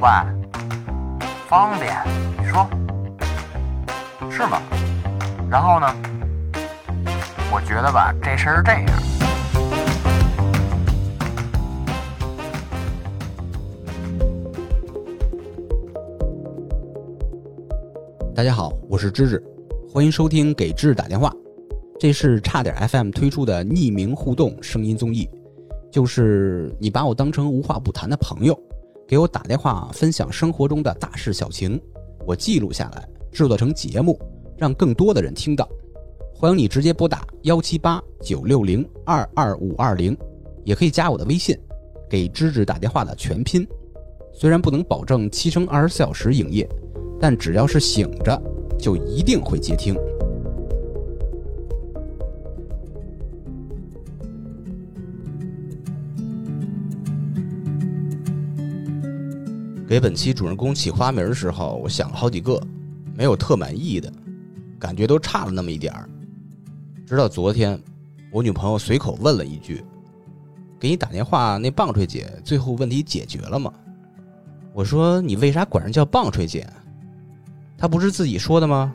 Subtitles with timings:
[0.00, 0.08] 喂，
[1.48, 1.92] 方便？
[2.38, 2.68] 你说
[4.30, 4.62] 是吗？
[5.50, 5.92] 然后呢？
[7.50, 8.86] 我觉得吧，这事儿是这样。
[18.36, 19.42] 大家好，我是芝芝，
[19.92, 21.32] 欢迎收听给芝芝打电话。
[21.98, 25.28] 这是差点 FM 推出的匿名互动声音综艺，
[25.90, 28.56] 就是你把我当成无话不谈的朋友，
[29.08, 31.80] 给我打电话分享生活中的大事小情，
[32.26, 34.20] 我记录下来，制作成节目，
[34.58, 35.66] 让更多的人听到。
[36.34, 40.14] 欢迎你直接拨打幺七八九六零二二五二零，
[40.62, 41.58] 也可以加我的微信，
[42.06, 43.66] 给芝芝打电话的全拼。
[44.30, 46.68] 虽然不能保证七乘二十四小时营业，
[47.18, 48.38] 但只要是醒着，
[48.78, 49.96] 就一定会接听。
[59.88, 62.62] 给本期主人公起花名的时候，我想了好几个，
[63.14, 64.12] 没有特满意的，
[64.78, 66.06] 感觉都差了那么一点儿。
[67.06, 67.80] 直到昨天，
[68.30, 69.82] 我女朋友随口问了一句
[70.78, 73.72] ：“给你打电话那棒槌姐，最后问题解决了吗？”
[74.74, 76.68] 我说：“你为啥管人叫棒槌姐？”
[77.78, 78.94] 她不是自己说的吗？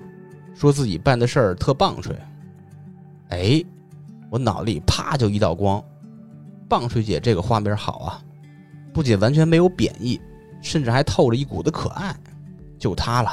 [0.53, 2.15] 说自己办的事儿特棒槌。
[3.29, 3.65] 哎，
[4.29, 5.83] 我脑里啪就一道光，
[6.69, 8.21] 棒槌姐这个花名好啊，
[8.93, 10.21] 不仅完全没有贬义。
[10.63, 12.15] 甚至还透着一股子可爱，
[12.79, 13.31] 就她了。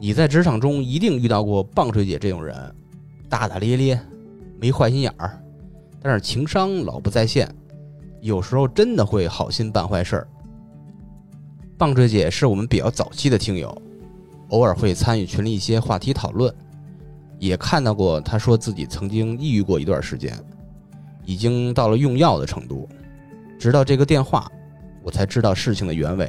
[0.00, 2.56] 你在职场中一定遇到过棒槌姐这种人，
[3.28, 4.00] 大大咧咧，
[4.58, 5.40] 没坏心眼儿，
[6.02, 7.48] 但是情商老不在线，
[8.20, 10.28] 有时候真的会好心办坏事儿。
[11.76, 13.76] 棒槌姐是我们比较早期的听友，
[14.48, 16.52] 偶尔会参与群里一些话题讨论，
[17.38, 20.34] 也看到过她说自己曾经抑郁过一段时间，
[21.24, 22.88] 已经到了用药的程度，
[23.58, 24.50] 直到这个电话。
[25.04, 26.26] 我才知道事情的原委。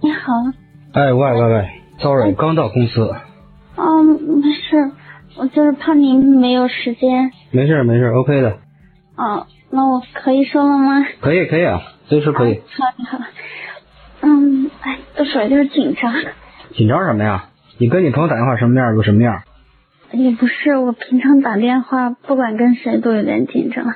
[0.00, 0.32] 你好。
[0.92, 1.68] 哎喂喂喂
[1.98, 3.14] ，sorry，刚到公司。
[3.76, 4.06] 嗯，
[4.40, 4.92] 没事，
[5.36, 7.30] 我就是怕您没有时间。
[7.50, 8.58] 没事没事，OK 的。
[9.16, 11.04] 哦，那我可以说了吗？
[11.20, 12.62] 可以可以啊，随时可以。
[12.78, 13.24] 好，好。
[14.22, 16.14] 嗯，哎，多少有点紧张。
[16.74, 17.50] 紧张什么呀？
[17.76, 19.42] 你跟你朋友打电话什么样就什么样。
[20.14, 23.84] 也不是，我平常打电话不管跟谁都有点紧张。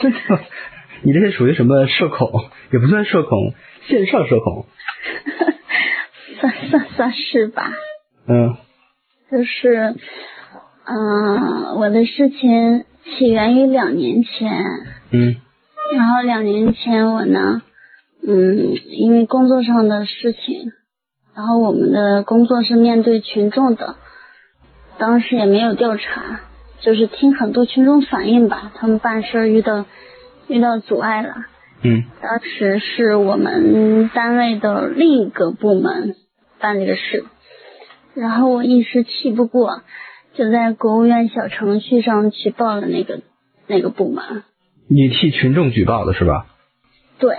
[0.00, 0.18] 真的？
[1.02, 2.30] 你这是属于什么社恐？
[2.72, 3.52] 也不算社恐，
[3.86, 4.66] 线上社恐。
[6.40, 7.70] 算算算是吧。
[8.26, 8.56] 嗯。
[9.30, 9.94] 就是，
[10.86, 14.62] 嗯，我的事情起源于两年前。
[15.10, 15.36] 嗯。
[15.94, 17.62] 然后两年前我呢，
[18.26, 20.72] 嗯，因为工作上的事情，
[21.36, 23.96] 然后我们的工作是面对群众的。
[25.04, 26.40] 当时也没有调查，
[26.80, 29.84] 就是听很多群众反映吧，他们办事遇到
[30.48, 31.34] 遇到阻碍了。
[31.82, 32.04] 嗯。
[32.22, 36.14] 当时是我们单位的另一个部门
[36.58, 37.22] 办这个事，
[38.14, 39.82] 然后我一时气不过，
[40.32, 43.20] 就在国务院小程序上举报了那个
[43.66, 44.42] 那个部门。
[44.88, 46.46] 你替群众举报的是吧？
[47.18, 47.36] 对。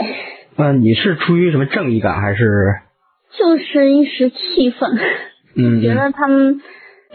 [0.56, 2.76] 那你是出于什么正义感还是？
[3.36, 5.00] 就是一时气愤。
[5.56, 5.82] 嗯。
[5.82, 6.62] 觉得他们。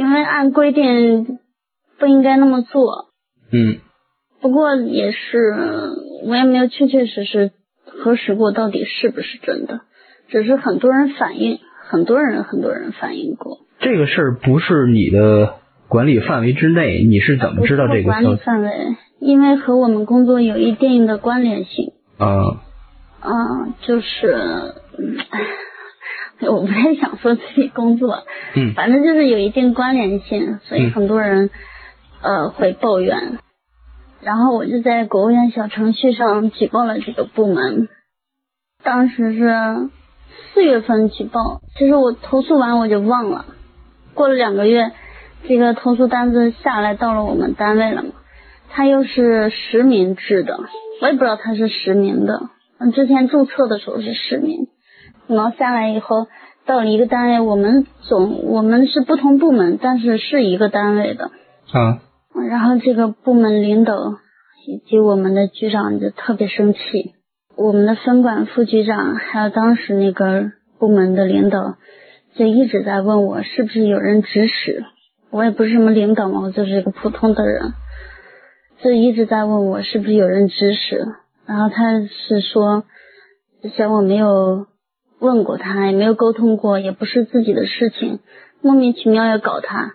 [0.00, 1.38] 因为按规定
[1.98, 3.10] 不应该那么做，
[3.52, 3.76] 嗯，
[4.40, 5.54] 不过也是
[6.24, 7.50] 我也没有确确实实
[7.84, 9.82] 核实过到底是不是真的，
[10.30, 11.58] 只是很多人反映，
[11.90, 13.58] 很多人很多人反映过。
[13.78, 15.56] 这个事儿不是你的
[15.86, 18.04] 管理范围之内，你是怎么知道这个？
[18.04, 18.70] 管理范围，
[19.18, 21.92] 因为和我们工作有一定的关联性。
[22.16, 22.62] 啊。
[23.20, 23.28] 啊，
[23.82, 24.32] 就是，
[25.28, 25.40] 唉。
[26.48, 28.24] 我不太想说自己工作，
[28.54, 31.50] 嗯，反正就是有一定关联性，所以很多人
[32.22, 33.38] 呃会抱怨，
[34.22, 37.88] 然后我就在国务院小程序上举报了这个部门，
[38.82, 39.90] 当时是
[40.54, 43.44] 四月份举报，其实我投诉完我就忘了，
[44.14, 44.92] 过了两个月，
[45.46, 48.10] 这个投诉单子下来到了我们单位了嘛，
[48.70, 50.58] 他又是实名制的，
[51.02, 52.48] 我也不知道他是实名的，
[52.78, 54.68] 嗯，之前注册的时候是实名。
[55.30, 56.26] 然后下来以后，
[56.66, 61.30] 到了一个单位，我们总我们是不同部门，但是是一个单位的。
[61.72, 62.02] 啊。
[62.48, 63.94] 然后这个部门领导
[64.66, 66.78] 以及我们的局长就特别生气，
[67.56, 71.76] 我们的分管副局长还有当时那个部门的领导，
[72.34, 74.84] 就一直在问我是不是有人指使。
[75.30, 77.72] 我也不是什么领导嘛，我就是一个普通的人，
[78.82, 81.06] 就一直在问我是不是有人指使。
[81.46, 82.82] 然后他是说，
[83.62, 84.66] 之前我没有。
[85.20, 88.18] 问过他也没有沟通过，也不是自己的事情，
[88.62, 89.94] 莫名其妙要搞他。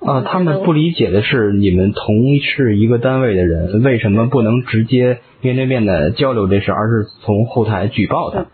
[0.00, 8.46] 啊，他们不理解的是，你们同是一个单位的人，为什么不能直接面对面的交流这事，而是从后台举报他？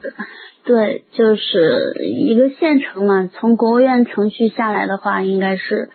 [0.64, 5.90] 对，就是一个县城嘛，从国务院程序下来的话，应该是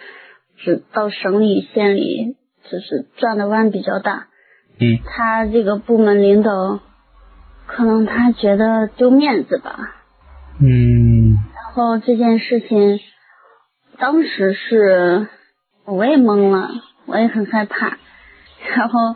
[0.56, 2.38] 是到省里、县里，
[2.72, 4.28] 就是转的弯比较大。
[4.80, 6.80] 嗯，他这个部门领导，
[7.74, 9.96] 可能他觉得丢面子吧。
[10.60, 13.00] 嗯，然后这件事情，
[13.98, 15.28] 当时是
[15.86, 16.70] 我也懵了，
[17.06, 17.98] 我也很害怕。
[18.76, 19.16] 然后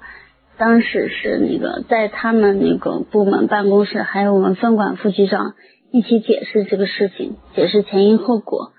[0.58, 5.54] 当时是那个在他们那个部门办公室，还有我们分管副局长
[5.92, 8.72] 一起解释这个事情，解释前因后果。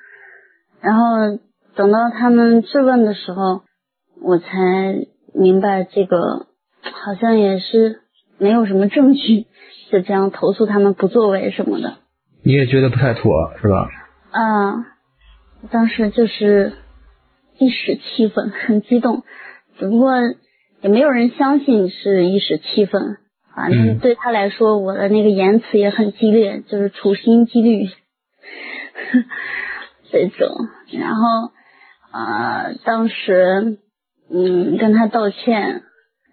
[0.81, 1.39] 然后
[1.75, 3.63] 等到他们质问的时候，
[4.23, 4.47] 我才
[5.35, 6.47] 明白这个
[6.81, 8.01] 好像也是
[8.39, 9.47] 没有什么证据，
[9.91, 11.97] 就这样投诉他们不作为什么的。
[12.45, 13.89] 你也觉得不太妥是吧？
[14.33, 14.85] 嗯，
[15.71, 16.73] 当时就是
[17.59, 19.25] 一时气愤，很激动，
[19.79, 20.15] 只不过
[20.83, 23.17] 也没有人相信是一时气愤，
[23.55, 27.87] 反正对他来说，我的那个言辞也很激烈，就是处心积虑
[30.13, 30.49] 这种。
[30.93, 31.51] 然后
[32.13, 33.79] 啊，当时
[34.31, 35.83] 嗯跟他道歉，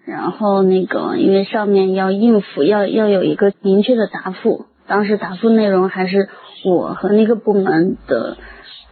[0.05, 4.65] 然后那个因为上面要应付，要要有一个明确的答复。
[4.85, 6.29] 当时答复内容还是
[6.65, 8.37] 我和那个部门的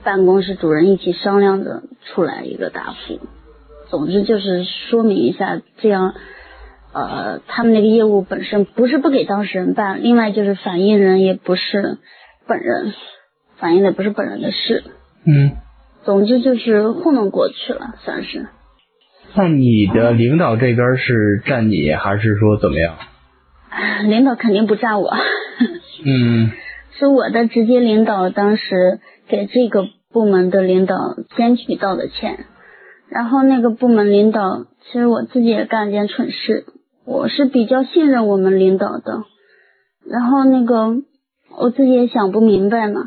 [0.04, 3.20] 办公室主任一起商量的出来一个答复。
[3.90, 6.14] 总之就是说明一下，这样
[6.94, 11.98] 呃，他们那个业务本身不是不给当事人办，另外就是反映人也不是
[12.48, 12.94] 本人，
[13.58, 14.84] 反映的不是本人的事。
[15.26, 15.52] 嗯。
[16.04, 18.48] 总之就是糊弄过去了，算是。
[19.36, 22.96] 那你的领导这边是站你，还是说怎么样？
[24.10, 25.14] 领导肯定不站我。
[26.06, 26.52] 嗯，
[26.98, 32.46] 是我的直接领导，当时给这个部门的领导先去道的歉，
[33.10, 36.66] 然后那个部门领导，其实我自己也干了件蠢事，
[37.06, 39.24] 我是比较信任我们领导的，
[40.10, 40.98] 然后那个
[41.58, 43.02] 我自己也想不明白嘛，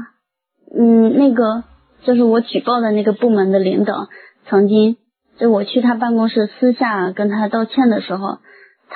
[0.75, 1.65] 嗯，那个
[2.05, 4.09] 就是我举报的那个部门的领导，
[4.47, 4.97] 曾经
[5.39, 8.39] 就我去他办公室私下跟他道歉的时候。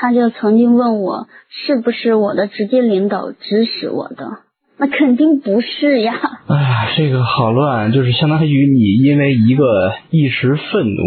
[0.01, 4.29] 他就曾经问我是不是我的直接领导指使我的，
[4.77, 6.15] 那肯定不是呀。
[6.47, 9.65] 哎呀，这个好乱，就是相当于你因为一个
[10.11, 11.03] 一时愤怒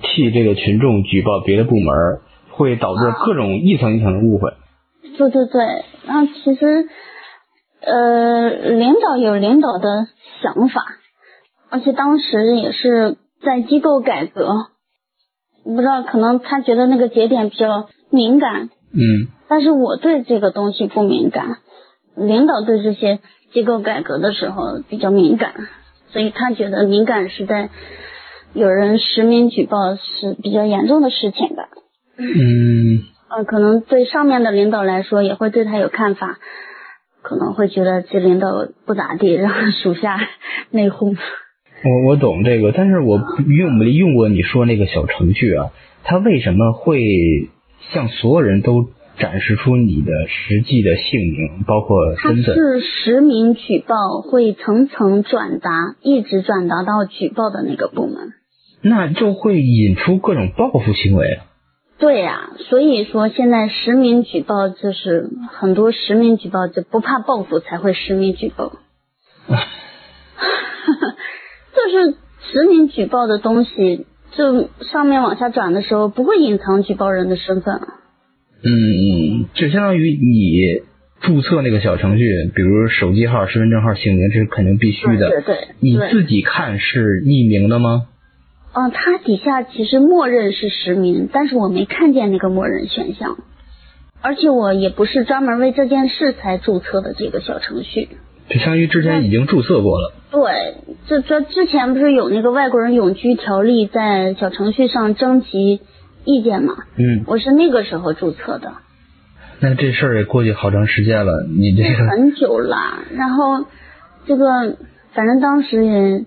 [0.00, 1.94] 替这个群众举报别的部门，
[2.50, 4.52] 会导致各种一层一层的误会。
[5.16, 6.88] 对对对，那其实
[7.80, 10.08] 呃，领导有领导的
[10.42, 10.82] 想法，
[11.70, 14.66] 而且当时也是在机构改革，
[15.64, 17.88] 不知道可能他觉得那个节点比较。
[18.08, 21.56] 敏感，嗯，但是我对这个东西不敏感。
[22.14, 23.18] 领导对这些
[23.52, 25.52] 机构改革的时候比较敏感，
[26.10, 27.68] 所以他觉得敏感是在
[28.54, 31.68] 有人实名举报是比较严重的事情的。
[32.16, 36.38] 嗯，呃，可能对上面的领导来说也会对他有看法，
[37.22, 40.16] 可能会觉得这领导不咋地，让属下
[40.70, 41.16] 内讧。
[41.84, 45.70] 我我懂这个，但是我用没用过你说那个小程序啊？
[46.04, 47.00] 它为什么会？
[47.92, 52.42] 向所有人都展示出你的实际的姓名，包括身份。
[52.42, 58.32] 它是实名举报，会层层转达，一直转达到举报的那个部门。
[58.82, 61.38] 那就会引出各种报复行为。
[61.98, 68.72] 对呀，所以说现在实名举报就是很多实名举报就不怕报复才会实名举报。
[71.76, 72.16] 就是
[72.50, 74.06] 实名举报的东西。
[74.32, 77.80] 就上面往下转的时候，不会隐藏举报人的身份。
[78.62, 80.82] 嗯，就相当于你
[81.20, 85.30] 注册那个小程序，比如手机号、身份证号、姓名，这是肯定必须的。
[85.30, 85.68] 对对。
[85.80, 88.08] 你自己看是匿名的吗？
[88.74, 93.38] 嗯，它底下其实默认是实名，但是我没看见那个默认选项，
[94.20, 98.08] 而且我也不是专门为这件事才注册的这个小程序。
[98.48, 100.14] 就相当于之前已经注册过了。
[100.30, 100.76] 对，
[101.06, 105.80] 这这之前不是有那个外国人永居条例在小程序上征集
[106.24, 106.74] 意见吗？
[106.96, 108.74] 嗯，我是那个时候注册的。
[109.60, 112.76] 那这事儿也过去好长时间了，你这个很久了。
[113.14, 113.64] 然后
[114.26, 114.76] 这个
[115.12, 116.24] 反正当时也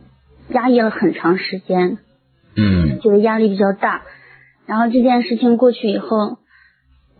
[0.49, 1.99] 压抑了很长时间。
[2.55, 2.99] 嗯。
[3.01, 4.01] 觉得压力比较大。
[4.65, 6.37] 然后这件事情过去以后，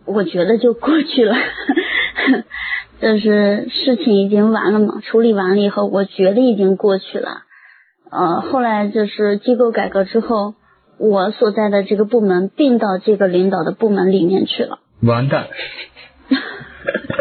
[0.04, 1.36] 我觉得就过去了。
[3.00, 7.42] 就是事情已经完了嘛，处理完了以后，我觉得已经过去了。
[8.10, 10.54] 呃，后来就是机构改革之后，
[10.98, 14.80] 我所在的这个部门并到这个领导的部门里面去了。
[15.02, 15.46] 完蛋。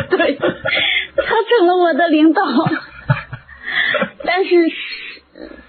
[0.09, 1.23] 对，他
[1.57, 2.43] 成了我的领导。
[4.25, 4.69] 但是，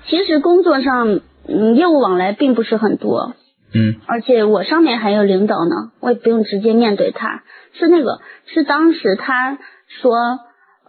[0.07, 3.35] 其实工作上嗯业务往来并不是很多，
[3.73, 7.45] 嗯而且我上面还有领导呢，我也不用直接面对他。
[7.73, 9.59] 是那个，是当时他
[10.00, 10.14] 说，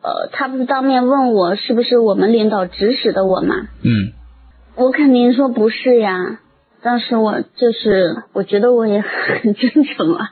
[0.04, 3.56] 呃，他不是当面问我是不是我们领导指使的我吗？
[3.84, 4.14] 嗯
[4.76, 6.40] 我肯定说不是呀。
[6.82, 10.30] 当时我就是，我觉得我也很真诚嘛。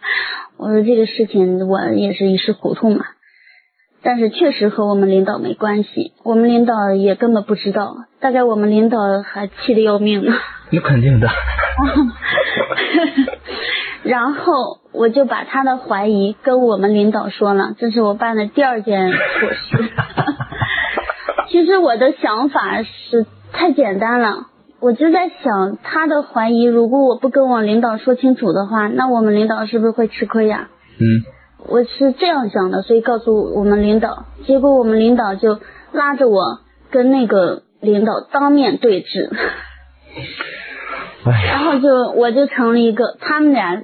[0.57, 3.05] 我说这个事情我也是一时糊涂嘛，
[4.01, 10.33] 但是确实和我们领导没关系，我们领导也根本不知道，大概我们领导还气得要命呢。
[10.71, 11.27] 那肯定的。
[14.03, 19.18] 然后我就把他的怀疑跟我们领导说了，这是我办的第二件错
[19.50, 19.89] 事。
[21.50, 24.48] 其实我的想法是太简单了，
[24.79, 30.70] 我就在想他的怀疑，如果我不跟我领导说清楚的话，那我们领导是不是会吃亏呀？
[31.00, 31.06] 嗯
[31.68, 35.60] 我是这样想的，所以告诉我们领导，结果我们领导就
[35.91, 39.29] 拉着我跟那个领导当面对质。
[41.25, 43.83] 哎，然后就我就成了一个，他们俩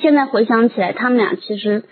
[0.00, 1.84] 现在回想起来，他们俩其实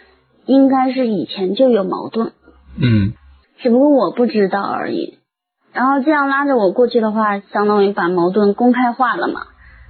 [0.45, 2.33] 应该是以前就有矛盾，
[2.81, 3.13] 嗯
[3.59, 5.19] 只不过我不知道而已。
[5.73, 9.43] 然后这样拉着我过去的话，相当于把矛盾公开化了嘛。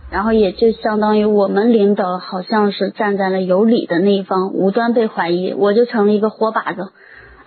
[0.09, 6.93] 然后也就相当于我们领导好像是站在了有理的那一方，无端被怀疑，我就成了一个活靶子。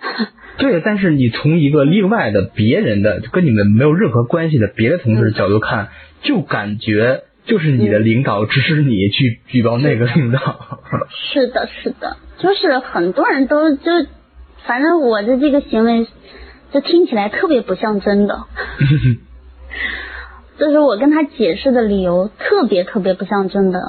[0.58, 5.88] 对，但是你从一个另外的别人的跟你们没有任何关系的别的同事的角度看，
[6.22, 10.78] 就感觉就是你的领导指使你去举报那个领导。
[11.10, 13.90] 是的，是的，就是很多人都就，
[14.64, 16.06] 反正我的这个行为，
[16.70, 18.44] 就听起来特别不像真的。
[20.58, 23.80] 就是我跟他解释的理由特别特别不像真的。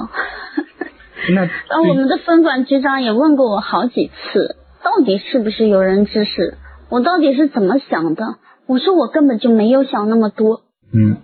[1.34, 1.48] 那
[1.88, 6.56] 我们的分管局长也问过我好几次，到底是不是有人指使？
[6.88, 8.38] 我到底是怎么想的？
[8.66, 11.18] 我说我根本就没有想那么多，嗯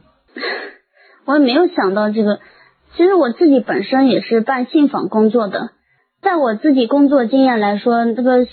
[1.29, 2.41] 我也没有想到这个。
[2.97, 5.73] 其实我自己本身也是办信访工作的，
[6.23, 8.47] 在我自己工作经验来说，这个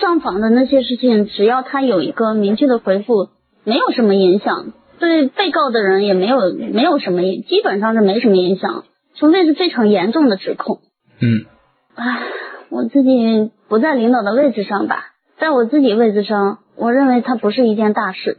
[0.00, 3.28] 上访的那些事情，只要他有一个明确的回复，
[3.62, 8.84] 没有什么影响，对被告的人也没有没有什么，基本上是没什么影响，
[9.14, 10.80] 除非是非常严重的指控。
[11.20, 11.46] 嗯
[11.94, 12.20] 唉，
[12.68, 18.38] 我自己不在领导的位置上吧，在我自己位置上，我认为它不是一件大事。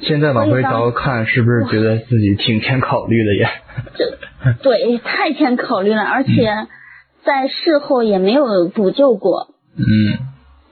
[0.00, 3.48] 现在往回倒看，是不是觉得自己挺欠考虑的也？
[3.96, 6.66] 这对太欠考虑了，而且
[7.24, 9.54] 在事后也没有补救过。
[9.76, 9.82] 嗯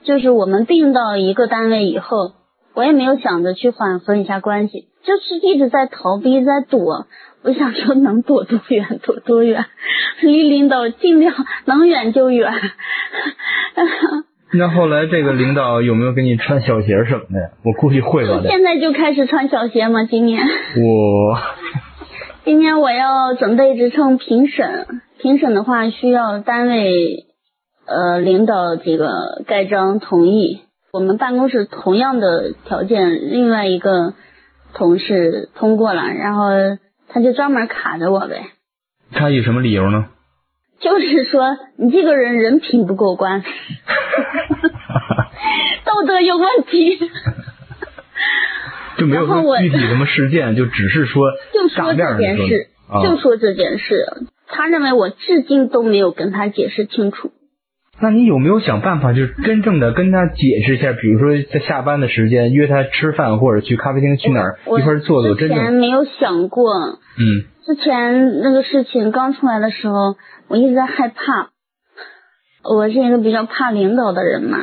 [0.04, 2.32] 就是我们并到一个单位以后，
[2.74, 7.06] 我也没有想着去缓和一下关系，就是一直在逃避，在躲。
[7.42, 9.66] 我想说能躲多远躲多远，
[10.22, 11.34] 离领导尽量
[11.66, 12.52] 能远就远。
[14.58, 17.48] 那后来这个领导有没有给你穿小鞋什么的呀？
[17.64, 18.40] 我估计会吧。
[18.48, 20.04] 现在就开始穿小鞋吗？
[20.04, 20.40] 今年？
[20.76, 21.38] 我
[22.44, 24.86] 今年我要准备职称评审，
[25.18, 27.24] 评审的话需要单位
[27.86, 29.08] 呃领导这个
[29.46, 30.60] 盖章同意。
[30.92, 34.14] 我们办公室同样的条件，另外一个
[34.74, 36.50] 同事通过了，然后
[37.08, 38.44] 他就专门卡着我呗，
[39.12, 40.06] 他以什么理由呢？
[40.80, 43.42] 就是说你这个人人品不过关，
[45.84, 46.98] 道德有问题。
[48.96, 54.06] 就没有说具体什么事件，就只是说 就说这件事，啊就说这件事，
[54.48, 57.32] 他认为我至今都没有跟他解释清楚。
[58.00, 60.92] 那你有没有想办法，就是真正的跟他解释一下？
[60.92, 70.16] 比如说在下班的时间约他吃饭，或者去咖啡厅去哪儿一块坐坐，真之前没有想过，嗯之前那个事情刚出来的时候，
[70.48, 71.50] 我一直在害怕。
[72.62, 74.58] 我是一个比较怕领导的人嘛，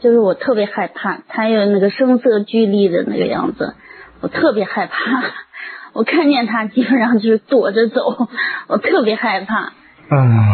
[0.00, 3.74] 就是我特别害怕，他有那个声色俱厉的那个样子，
[4.20, 5.24] 我特别害怕。
[5.94, 8.02] 我看见他基本上就是躲着走，
[8.68, 9.72] 我特别害怕，啊，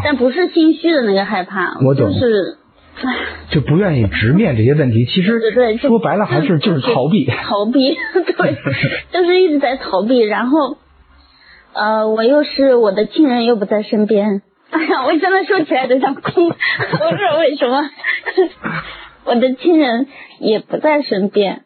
[0.05, 2.59] 但不是心虚的那个害怕，我懂就是，
[3.03, 3.17] 唉，
[3.51, 5.05] 就不愿意直面这些问题。
[5.11, 5.41] 其实
[5.79, 7.27] 说白了还是就是逃避。
[7.27, 8.57] 逃避，对，
[9.11, 10.77] 就是一直在逃避，然后，
[11.73, 17.83] 呃，我又是我的亲人又不在身边，哎呀，我现在说起来都想哭，我不知道为什么，
[19.25, 20.07] 我的亲人
[20.41, 21.63] 也不在身边，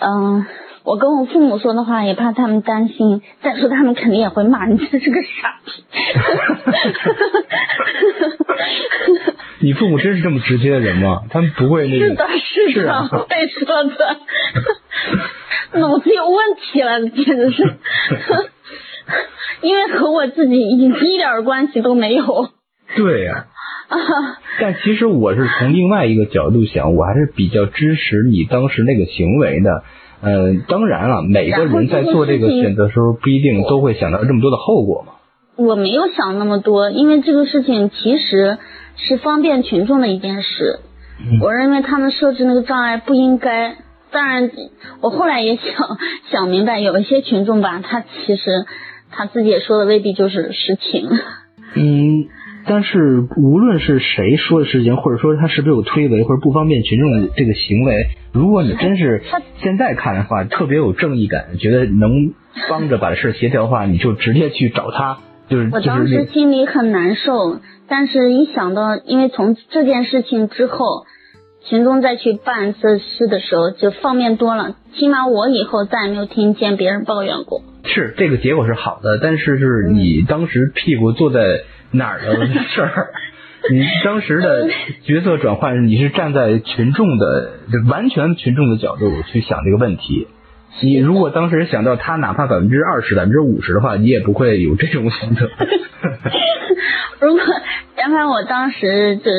[0.00, 0.46] 嗯、
[0.84, 5.72] 我跟我父母说的话也怕他们担心，再说他们肯定也会骂你这是个傻逼。
[9.60, 11.22] 你父母真是这么直接的人吗？
[11.30, 12.26] 他们不会那个是的，
[12.72, 14.16] 是的，会说的，
[15.80, 17.62] 脑子有问题了，简直是，
[19.62, 22.24] 因为和我自己一一点关系都没有。
[22.96, 23.46] 对呀、啊，
[24.60, 29.82] 但其实我是从另外一个角度想，我还是比较支持你当时那个行为的。
[30.20, 35.12] 呃，当然了，每个人在做这个选择时候，不一定都会想到这么多的后果嘛。
[35.56, 38.58] 我没有想那么多，因为这个事情其实
[38.96, 40.80] 是方便群众的一件事。
[41.20, 43.76] 嗯我认为他们设置那个障碍不应该。
[44.10, 44.50] 当然，
[45.00, 45.64] 我后来也想
[46.30, 48.64] 想明白，有一些群众吧，他其实
[49.10, 51.08] 他自己也说的未必就是实情。
[51.76, 52.26] 嗯，
[52.66, 59.22] 但是无论是谁说的事情，或者说他是不是有推诿或者不方便群众的这个行为，如果你真是
[59.62, 62.32] 现在看的话，特别有正义感，觉得能
[62.68, 65.18] 帮着把这事协调的话，你就直接去找他，
[65.48, 71.04] 就是我当时心里很难受，但是一想到，因为从这件事情之后，
[71.68, 77.62] 群众再去办这事的时候就方便多了，起码我以后再也没有听见别人抱怨过。
[77.86, 81.40] 是这个结果是好的，但是是你当时屁股坐在
[81.94, 83.08] 哪儿的事儿。
[83.70, 84.68] 你当时的
[85.04, 87.52] 角色转换，你是站在群众的
[87.88, 90.28] 完全群众的角度去想这个问题。
[90.82, 95.48] 你如果当时想到他哪怕百分之二十、百分之五十的话，你也不会有这种选择。
[97.20, 97.42] 如果
[97.96, 99.30] 哪怕我当时就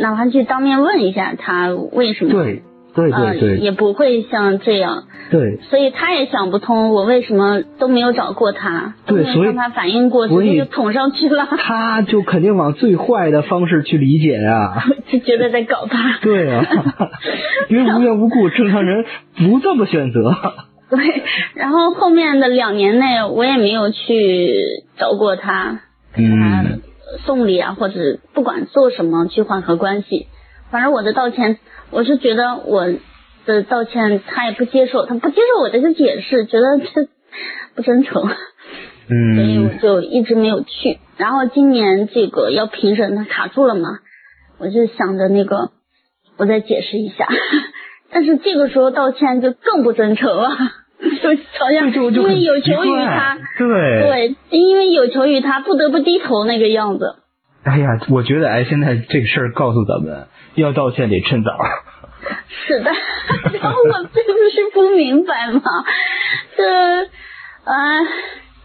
[0.00, 2.62] 哪怕去当面问一下他为什么，对
[2.94, 14.84] 对也不会像这样，对，所以他也想不通我为什么都没有找过他，都对所以他反映过，所以直接就捅上去了， 他就肯定往最坏的方式去理解啊。
[15.10, 16.18] 就觉得在搞他。
[16.22, 16.64] 对啊，
[17.68, 19.04] 因为无缘无故，正常人
[19.36, 20.32] 不这么选择。
[20.90, 21.22] 对，
[21.54, 24.54] 然后后面的两年内，我也没有去
[24.98, 25.80] 找过他，
[26.14, 26.80] 给他嗯
[27.24, 30.26] 送礼啊，或者不管做什么去缓和关系。
[30.70, 31.58] 反正我的道歉，
[31.94, 32.86] 我是觉得我
[33.46, 37.08] 的道歉他也不接受，他不接受我的个解释，觉得这
[37.76, 38.28] 不真诚，
[39.08, 40.98] 嗯 所以我嗯就一直没有去。
[41.16, 43.88] 然后今年这个要评审，他卡住了嘛，
[44.58, 45.70] 我就想着那个
[46.36, 47.28] 我再解释一下，
[48.10, 50.50] 但是这个时候道歉就更不真诚了，
[51.22, 51.28] 就
[51.60, 54.02] 好像因为有求于他，对。
[54.02, 57.16] 对，因为有求于他，不得不低头那个样子。
[57.62, 61.50] 哎呀，我觉得哎，现在这个事儿告诉咱们，要道歉得趁早。
[62.66, 62.90] 是的，
[63.60, 65.60] 然后我这不是不明白吗？
[66.56, 67.02] 这，
[67.64, 68.00] 啊、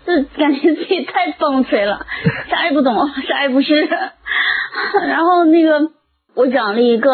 [0.06, 2.06] 这感觉自己太崩溃了，
[2.50, 3.88] 啥也不懂，啥也不是。
[5.08, 5.92] 然后那个，
[6.36, 7.12] 我找了一个，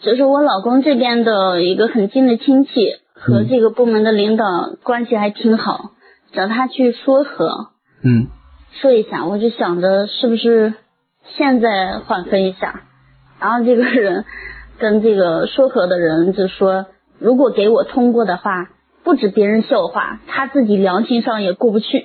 [0.00, 4.44] 就是我老公这边的一个很近的亲戚，和嗯这个部门的领导
[4.82, 5.90] 关系还挺好，
[6.32, 7.70] 找他去说和。
[8.02, 8.28] 嗯
[8.80, 10.72] 说一下，我就想着是不是
[11.36, 12.82] 现在缓和一下。
[13.40, 14.24] 然后这个人
[14.78, 16.86] 跟这个说和的人就说，
[17.18, 18.70] 如果给我通过的话，
[19.02, 22.04] 不止别人笑话，他自己良心上也过不去。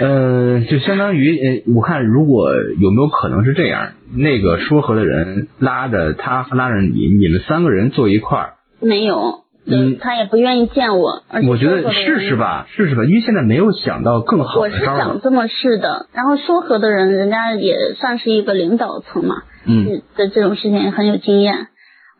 [0.00, 12.36] 呃，就相当于呃，我看如果有没有可能是这样，那个说和的人拉着他拉着你，你们三个人坐一块儿，没有，嗯他也不愿意见我，而且我觉得试试。
[12.36, 14.84] 吧，试试吧，因为现在没有想到更好我是。
[14.84, 21.68] 想这么试的，然后说和的人，人家也算是一个领导层嘛，嗯的这种事情也很有经验，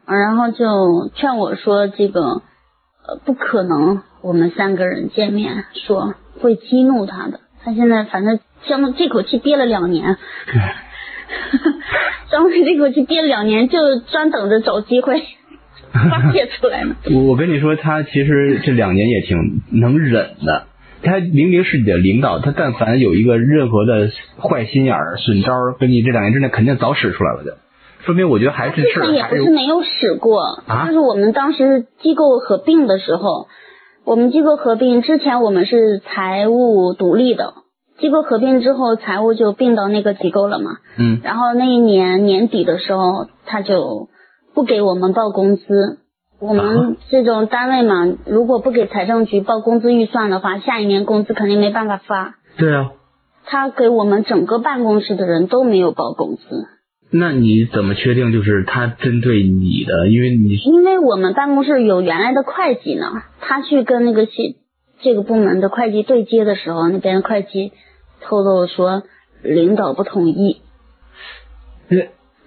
[0.05, 7.41] 啊然后就劝我说这个呃不可能，我们三个人见面说会激怒他的。
[7.65, 10.17] 他现在反正相当这口气憋了两年，
[12.31, 15.23] 张伟这口气憋了两年，就专等着找机会
[16.11, 16.97] 发泄出来呢。
[17.15, 19.39] 我我跟你说，他其实这两年也挺
[19.81, 20.65] 能忍的。
[21.05, 27.51] 他明明是你的领导，他但凡有一个任何的坏心眼儿、损招儿，跟你这两年之内肯定早使出来了就。
[28.05, 33.49] 说明我觉得还是之前也事儿也不是没有使过，啊就是我们当时机构合并的时候，
[34.05, 37.55] 我们机构合并之前我们是财务独立的，
[37.99, 40.71] 机构合并之后财务就并到那个机构了嘛。
[40.99, 44.09] 嗯然后那一年年底的时候，他就
[44.55, 45.99] 不给我们报工资。
[46.39, 52.35] 我啊们这种单位嘛，如果不给财政局报工资预算的话，下一年工资肯定没办法发。
[52.57, 52.93] 对啊，
[53.45, 56.67] 他给我们整个办公室的人都没有报工资。
[57.15, 60.09] 那你怎么确定就是他针对你的？
[60.09, 64.57] 因为你因为我们办公室有原来的会计呢，他去跟那个系
[65.03, 67.73] 这个部门的会计对接的时候，那边的会计
[68.21, 69.03] 透露说
[69.43, 70.63] 领导不同意。
[71.91, 71.99] 呃，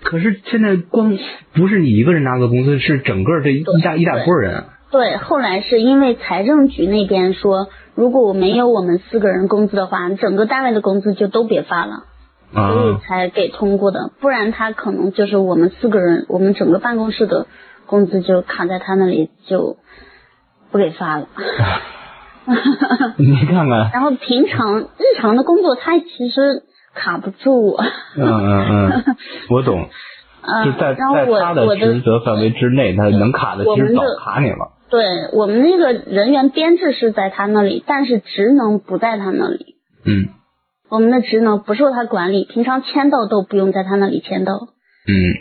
[0.06, 1.18] 可是现在光
[1.56, 4.65] 不是你一个人拿的工资，是整个这一大一大波人啊。
[4.91, 12.04] 对，后来是因为财政局那边说，如果我没有我们四个人工资的话，整个单位的工资就都别发了，
[12.54, 14.12] 所以啊，才给通过的。
[14.22, 17.48] 不然他可能就是我们四个人，我们整个办公室的
[17.88, 19.78] 工资就卡在他那里，就
[20.72, 21.28] 不给发了。
[23.18, 26.62] 你看看，然后平常日常的工作，他其实
[26.95, 27.84] 卡不住我。
[28.17, 29.03] 嗯嗯嗯，
[29.51, 29.88] 我懂，
[30.41, 34.71] 嗯就在在他的职责范围之内，他能卡的其实早卡你了。
[34.89, 35.03] 对
[35.34, 39.75] 我们那个人员编制是在他那里，但是职能不在他那里。
[40.05, 40.29] 嗯
[40.89, 44.53] 我们的职能不受他管理，平常签到都不用在他那里签到，
[45.08, 45.34] 嗯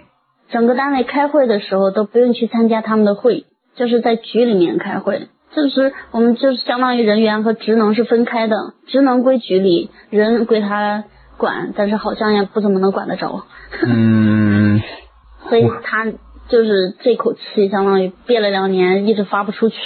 [0.51, 3.45] 整个单位开会的时候都不用去参加他们的会，
[3.77, 5.29] 就是在局里面开会。
[5.55, 8.57] 就是我们就是相当于人员和职能是分开的，
[8.89, 11.05] 职能归局里，人归他
[11.37, 13.45] 管，但是好像也不怎么能管得着，
[13.87, 14.81] 嗯，
[15.49, 16.05] 所以他
[16.49, 19.77] 就是这口气相当于憋了两年，一直发不出去。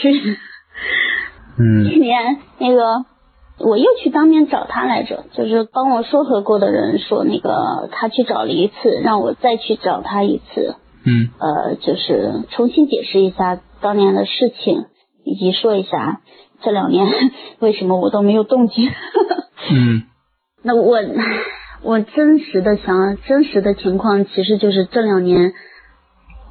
[1.58, 3.04] 嗯 去年那个
[3.58, 14.84] 我又去当面找他来着，就是帮我说和过的人说，那个他去找了一次，让我再去找他一次，嗯呃，就是重新解释一下当年的事情，
[15.24, 16.20] 以及说一下
[16.62, 17.08] 这两年
[17.58, 18.88] 为什么我都没有动静。
[19.70, 20.02] 嗯
[20.62, 20.99] 那我
[21.83, 25.53] 我真实的想，真实的情况其实就是这两年，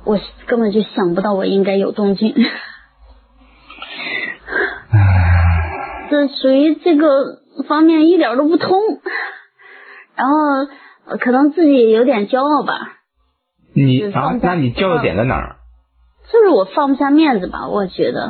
[0.06, 2.34] 我根本就想不到我应该有动静。
[6.10, 8.80] 这属于这个方面一点都不通，
[10.16, 10.36] 然后
[11.06, 13.00] 呃可能自己有点骄傲吧，
[13.74, 15.58] 你啊那你骄傲点在哪儿？
[16.32, 18.30] 就是我放不下面子吧，我觉得。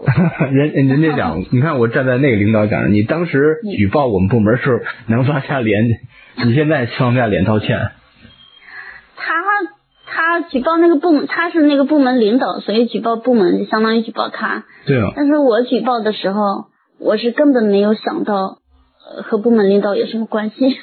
[0.52, 6.00] 人人家讲， 你看我站在那个领导讲的，你当时举报我们部门时候能放下脸，
[6.44, 7.78] 你现在放不下脸道歉。
[9.16, 9.34] 他
[10.06, 14.64] 他举报那个部门，他是那个部门领导，所以举报部门就相当于举报他。
[14.86, 16.66] 对啊，但是我举报的时候，
[16.98, 18.58] 我是根本没有想到，
[19.14, 20.56] 呃，和部门领导有什么关系。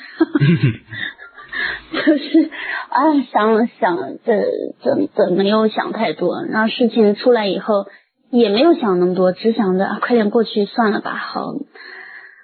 [1.91, 2.49] 就是，
[2.89, 4.43] 哎，想想这
[4.83, 7.87] 这这没有想太多，然后事情出来以后
[8.31, 11.41] 也没有想那么多，只想着、啊快点过去算了吧，好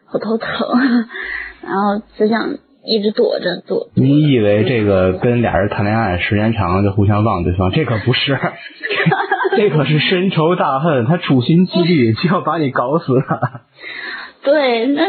[0.05, 0.47] 好头疼，
[1.61, 3.89] 然后只想一直躲着躲。
[3.95, 7.71] 你以为这个跟俩人谈恋爱时间长了就互相忘对方？
[7.71, 8.37] 这可不是，
[9.57, 13.61] 这可是深仇大恨，他处心积虑就要把你搞死了。
[14.43, 15.03] 对，那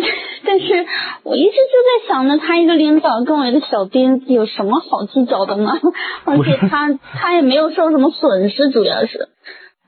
[0.44, 0.86] 但是
[1.24, 5.72] 我一直就在想着，他一个领导跟我一个小兵有什么好计较的呢？
[6.24, 9.28] 而且他他也没有受什么损失，主要是。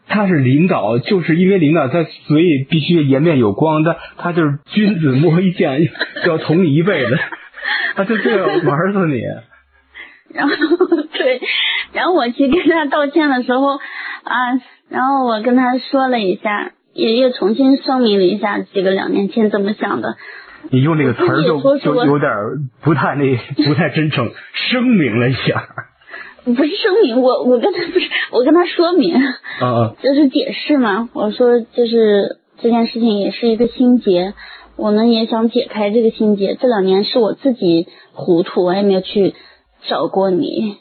[0.08, 3.84] 他是领导，就是因为领导，他所以必须颜面有光。
[3.84, 5.88] 他他就是君子摸一剑，
[6.24, 7.18] 就要捅你一辈子，
[7.96, 9.20] 他就这样玩死你。
[10.34, 10.54] 然后
[11.12, 11.40] 对，
[11.92, 20.16] 然后我去跟他道歉的时候啊，然后我跟他说了一下，也又重新声明了一下这个两年前怎么想的。
[20.70, 22.32] 你用这个词儿就就有点
[22.82, 25.64] 不太那不太真诚，声明了一下。
[26.54, 29.20] 不是声明，我我跟他不是， 我跟他说明，啊
[29.60, 31.08] 啊，就是解释嘛。
[31.12, 34.32] 我说就是这件事情也是一个心结，
[34.76, 36.54] 我们也想解开这个心结。
[36.54, 39.34] 这两年是我自己糊涂，我也没有去
[39.88, 40.76] 找过你，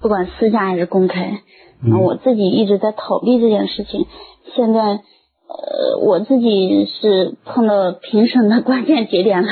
[0.00, 1.40] 不管私下还是公开，
[1.86, 4.06] 然后我自己一直在逃避这件事情。
[4.54, 9.48] 现在呃，我自己是碰到评审的关键节点了，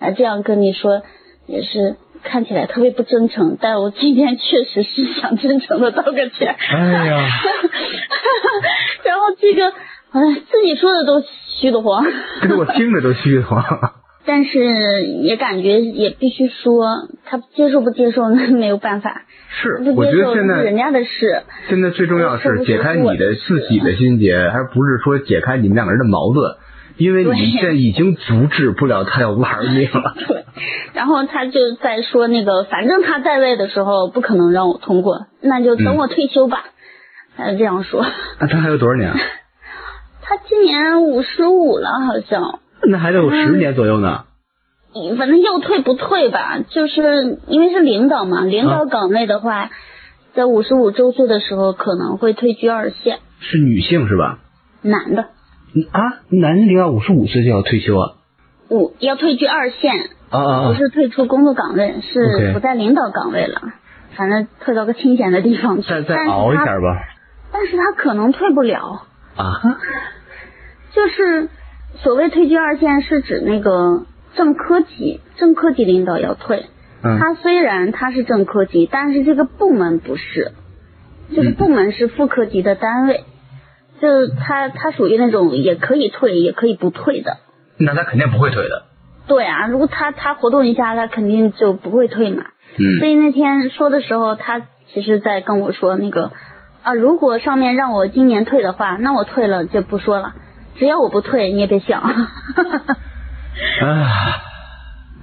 [0.00, 1.02] 来这样跟你说，
[1.46, 6.54] 也是看起来特别不真诚，但我今天确实是想真诚的道个歉。
[6.70, 7.16] 哎呀，
[9.04, 11.22] 然后这个，哎，自己说的都
[11.60, 12.04] 虚得慌，
[12.42, 13.64] 这个我听着都虚得慌。
[14.26, 21.42] 但是也感觉也必须说，他接受不接受那没有办法，是，我觉得现在是人家的事。
[21.68, 26.54] 现在最重要是解开你的自己的心结，而不是说解开你们两个人的矛盾，
[27.00, 30.14] 因为你对现在已经阻止不了他要玩命了。
[30.28, 30.44] 对，
[30.92, 36.62] 然后他就在说那个，反正他在位的时候不可能让我通过，那就等我退休吧。
[37.36, 38.04] 他就这样说。
[38.38, 39.12] 那他还有多少年？
[40.22, 42.60] 他今年五十五了，好像。
[42.86, 44.24] 那还得有十年左右呢。
[45.16, 49.70] 反正要退不退吧，就是因为是领导嘛，领导岗位的话，
[50.34, 54.38] 在五十五周岁的时候可能会退居二线，是女性是吧？
[54.82, 55.26] 男的
[55.92, 58.14] 啊，男领导五十五岁就要退休啊？
[58.68, 59.92] 五要退居二线，
[60.30, 60.68] 啊啊啊！
[60.68, 63.72] 不是退出工作岗位，是不在领导岗位了，
[64.16, 65.88] 反正退到个清闲的地方去。
[65.88, 66.98] 再再熬一下吧。
[67.52, 69.02] 但是他可能退不了，
[69.36, 69.78] 啊？
[70.94, 71.48] 就是
[71.96, 76.66] 所谓退居二线，是指那个正科级，正科级领导要退。
[77.02, 80.52] 嗯他虽然他是正科级，但是这个部门不是，
[81.34, 83.24] 就是部门是副科级的单位，
[84.00, 87.38] 就他他属于那种也可以退也可以不退的。
[87.78, 88.82] 那他肯定不会退的。
[89.26, 92.44] 对啊，如果他他活动一下，他肯定就不会退嘛。
[92.76, 96.32] 所嗯以那天说的时候，他其实在跟我说那个
[96.82, 100.34] 啊，如果上面让我今年退的话，那我退了就不说了。
[100.76, 102.00] 只要我不退，你也别想。
[102.00, 102.16] 啊，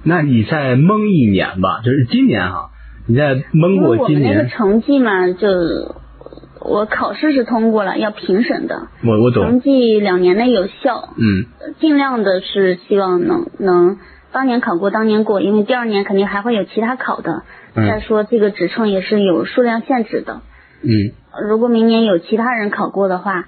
[0.04, 2.70] 那你再蒙一年吧，就是今年哈，
[3.08, 4.48] 你再蒙过今年我们那个。
[4.48, 5.48] 成绩嘛，就
[6.68, 9.44] 我考试是通过了，要评审的，我我懂。
[9.44, 11.46] 成，绩两年内有效，嗯。
[11.80, 13.98] 尽量的是希望能能
[14.32, 17.42] 当年考过当年过，因为第二年肯定还会有其他考的。
[17.74, 20.42] 再嗯说这个职称也是有数量限制的，
[20.82, 21.12] 嗯。
[21.48, 23.46] 如果明年有其他人考过的话，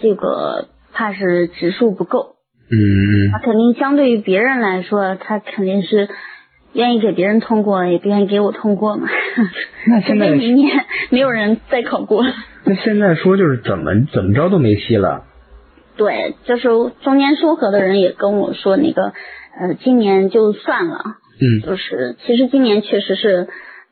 [0.00, 2.36] 这个怕是职数不够。
[2.70, 6.08] 嗯他肯定相对于别人来说，他肯定是
[6.72, 9.08] 愿意给别人通过，也不愿意给我通过嘛。
[9.86, 12.24] 那 现在明年没有人再考过。
[12.64, 15.24] 那现在说就是怎么怎么着都没戏了。
[15.96, 16.68] 对，就是
[17.02, 19.12] 中间说和的人也跟我说，那个
[19.58, 21.00] 呃，今年就算了，
[21.40, 23.48] 嗯就是其实今年确实是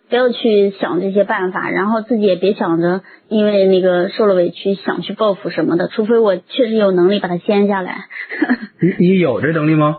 [0.08, 8.04] 不要去想这些办法，然后自己也别想着因为那个受了委屈想去报复什么的，除非我确实有能力把它掀下来。
[8.80, 9.98] 你你有这能力吗？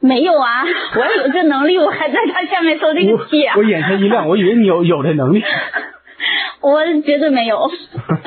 [0.00, 0.64] 没有啊，
[0.96, 3.62] 我要有这能力，我还在他下面受这个气啊我！
[3.64, 5.42] 眼前一亮， 我以为你有有这能力。
[6.60, 7.70] 我绝对没有。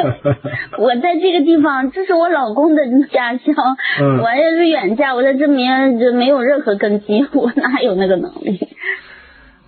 [0.79, 3.53] 我在这个地方，这是我老公的家乡，
[3.99, 8.59] 嗯我也是远嫁，我在这边就没有任何根基，我哪有那个能力？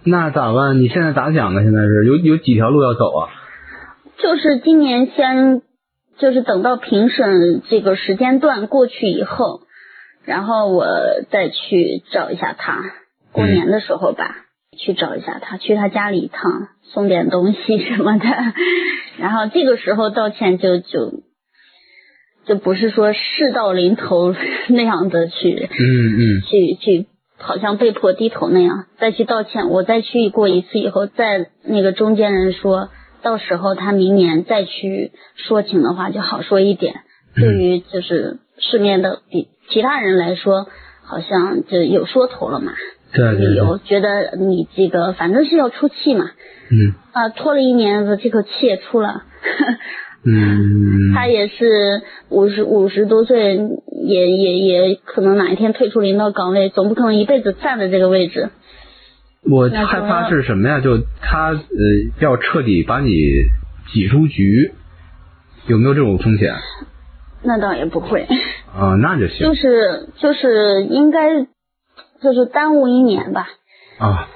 [0.05, 0.79] 那咋办？
[0.81, 1.63] 你现在咋想的？
[1.63, 3.29] 现在是有有几条路要走啊？
[4.17, 5.61] 就是今年先，
[6.17, 9.61] 就是等到评审这个时间段过去以后，
[10.25, 10.85] 然后我
[11.29, 12.81] 再去找一下他，
[13.31, 14.35] 过年的时候吧，
[14.77, 18.25] 去找一下他，去他家里一趟，送点东西 什么的，
[19.17, 21.23] 然后这个时候道歉就就
[22.45, 24.33] 就不是说事到临头
[24.69, 25.85] 那样的去嗯
[26.17, 27.05] 嗯去去，
[27.37, 29.69] 好像被迫低头那样，再去道歉。
[29.69, 32.89] 我再去过一次以后，再那个中间人说，
[33.21, 36.95] 到时候他明年再去说情的话就好说一点。
[37.35, 40.67] 对于就是市面的比其他人来说，
[41.03, 42.73] 好像就有说头了嘛，
[43.13, 46.31] 对对对，理由觉得你这个反正是要出气嘛，
[46.71, 46.93] 嗯。
[47.11, 49.23] 啊，拖了一年，这口气也出了。
[50.25, 53.59] 嗯， 他也是五十五十多岁，
[54.03, 58.49] 也也也可能哪一天退出领导岗位，总不可能一辈子站在这个位置。
[59.43, 60.79] 我害怕是什么呀？
[60.79, 61.59] 就他呃
[62.19, 63.11] 要彻底把你
[63.93, 64.71] 挤出局，
[65.67, 66.55] 有没有这种风险
[67.43, 68.25] 那倒也不会，
[68.75, 68.95] 啊？
[69.01, 71.43] 那就行就是就是应该
[72.21, 73.47] 就是耽误一年吧。
[73.99, 74.27] 啊。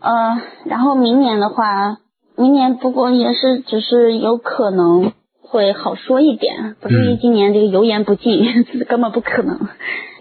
[0.00, 1.98] 呃，然后明年的话，
[2.36, 9.68] 明年不过也是只是有可能会好说一点，不至于嗯今年这个油盐不进， 根本不可能。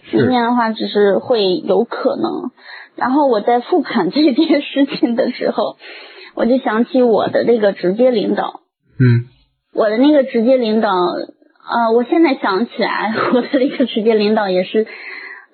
[0.09, 2.51] 是 明年的话，只是会有可能。
[2.95, 5.77] 然后我在复盘这件事情的时候，
[6.35, 8.61] 我就想起我的那个直接领导，
[8.99, 9.25] 嗯
[9.73, 10.91] 我的那个直接领导，
[11.69, 14.87] 呃，我现在想起来， 我的那个直接领导也是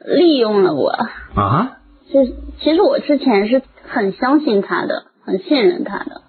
[0.06, 0.89] 利用了我。
[1.36, 1.78] 啊，
[2.12, 2.26] 就
[2.60, 6.22] 其实我之前是很相信他的，很信任他的。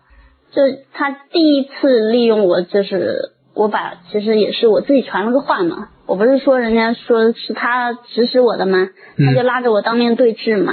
[0.52, 0.62] 就
[0.92, 5.88] 他第一次利用我，就是我把其实也是我自己传了个话嘛。
[6.06, 8.88] 我不是说人家说是他指使我的吗？
[9.16, 10.72] 嗯他就拉着我当面对质嘛，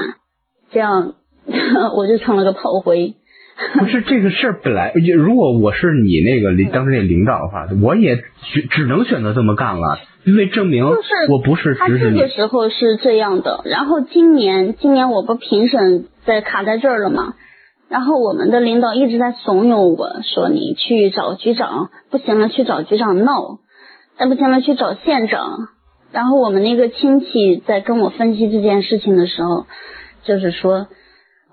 [0.71, 1.13] 这样
[1.95, 3.15] 我就成了个炮灰。
[3.79, 8.17] 不是这个事儿本来，如果我是你那个领当时那领导的话，我也
[8.53, 12.29] 只只能选择这么干了，因为证明我不是他指使你这个。
[12.29, 17.33] 时候是这样的，然后今年今年我不评审在卡在这儿了吗？
[17.89, 23.59] 然后我们的领导一直在怂恿我说你去找局长，不行了去找局长闹，
[24.19, 25.69] 再不行了去找县长。
[26.11, 29.65] 然后我们那个亲戚在跟我分析这件事情的时候，
[30.23, 30.87] 就是说，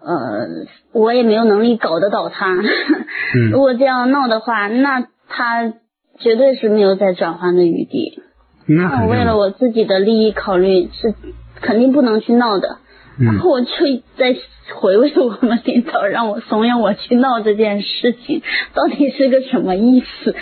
[0.04, 0.46] 呃，
[0.92, 2.54] 我也没有能力搞得倒他。
[2.54, 5.72] 嗯如果这样闹的话，那他
[6.18, 8.22] 绝对是没有再转换的余地。
[8.66, 11.14] 那我为了我自己的利益考虑，是
[11.60, 12.78] 肯定不能去闹的。
[13.18, 13.68] 然嗯后我就
[14.16, 14.34] 在
[14.74, 18.42] 回味我们领导让我怂恿我去闹这件事情，
[18.74, 20.34] 到底是个什么意思？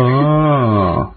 [0.00, 1.14] 哦，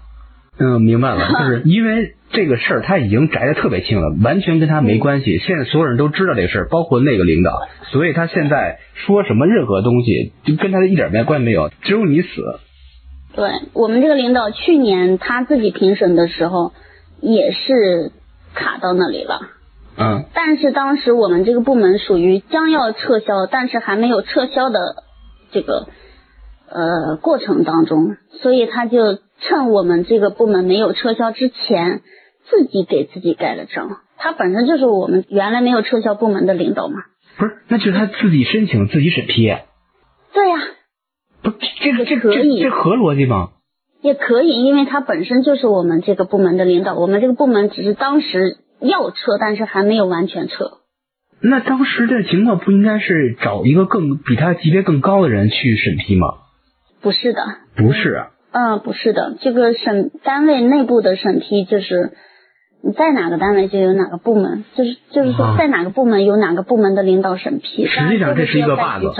[0.60, 5.38] 嗯，明白了， 就是因为这个事儿他已经摘的特别清了，完全跟他没关系。
[5.38, 12.28] 现在所有人都知道这个事儿，包括那个领导，所以他现在说什么任何东西就跟他一点没关系没有，只有你死。
[13.34, 16.72] 对我们这个领导去年他自己评审的时候
[17.22, 18.12] 也是
[18.54, 19.40] 卡到那里了。
[19.96, 24.78] 嗯但是当时我们这个部门属于将要撤销，但是还没有撤销的
[25.52, 25.88] 这个
[26.68, 32.02] 呃过程当中，所以他就趁我们这个部门没有撤销之前，
[32.44, 33.98] 自己给自己盖了章。
[34.16, 37.00] 他本身就是我们原来没有撤销部门的领导嘛。
[37.36, 39.46] 不是，那就是他自己申请自己审批，
[40.34, 40.56] 对呀、
[41.42, 43.50] 不，这个这个这这合逻辑吗？
[44.02, 50.78] 也可以，因为他本身就是我们这个部门的领导，我们这个部门只是当时要撤，但是还没有完全撤。
[51.42, 56.28] 那当时的情况不应该是找一个更比他级别更高的人去审批吗？
[57.00, 57.42] 不是的，
[57.76, 62.12] 不是啊，嗯，不是的，这个审单位内部的审批就是
[62.82, 67.86] 你在哪个单位就有哪个部门，就是就是说啊在哪个部门有哪个部门的领导审批。
[67.86, 69.16] 实际上这是一个 bug。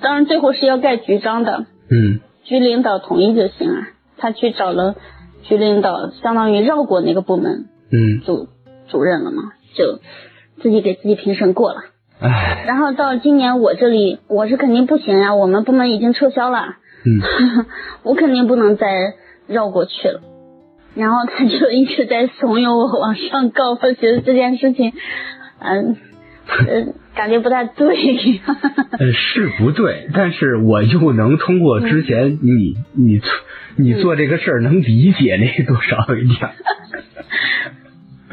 [0.00, 3.88] 当然最后是要盖局章的，嗯局领导同意就行啊。
[4.20, 4.96] 他去找了
[5.44, 8.48] 局领导，相当于绕过那个部门嗯，主
[8.88, 10.00] 主任了嘛，就
[10.60, 11.80] 自己给自己评审过了。
[12.20, 16.76] 唉，然后到今年我这里，我是肯定不行呀、我们部门已经撤销了，
[17.08, 17.20] 嗯
[18.04, 18.86] 我肯定不能再
[19.46, 20.20] 绕过去了。
[20.94, 24.92] 然后他就一直在怂恿我往上告，我觉得这件事情，
[25.60, 25.96] 嗯
[26.48, 28.40] 呃，感觉不太对。
[28.98, 33.30] 呃是不对，但是我又能通过之前你你做
[33.76, 36.52] 你做这个事儿能理解那多少一点儿。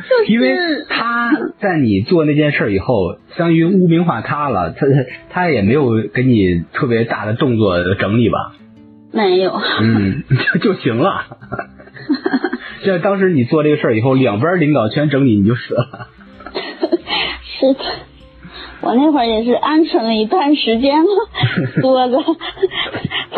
[0.08, 0.56] 就是因为
[0.88, 4.86] 他在你做那件事以后，相当于污名化他了，他
[5.30, 8.54] 他也没有给你特别大的动作整理吧，
[9.16, 10.24] 没有，嗯，
[10.54, 11.26] 就 就行了。
[12.84, 16.08] 像当时你做这个事儿以后，两边领导全整你，你就死了。
[17.44, 17.80] 是的，
[18.82, 21.30] 我那会儿也是鹌鹑了一段时间了，
[21.82, 22.20] 多的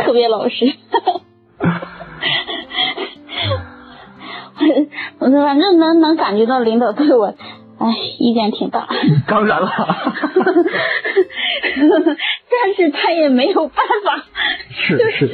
[0.04, 0.74] 特别老实。
[4.60, 4.66] 我
[5.20, 7.28] 我说反正能能感觉到领导对我，
[7.78, 8.88] 哎，意见挺大，
[9.28, 9.70] 当然了，
[12.60, 14.26] 但是他也没有办法，
[14.88, 15.28] 是就是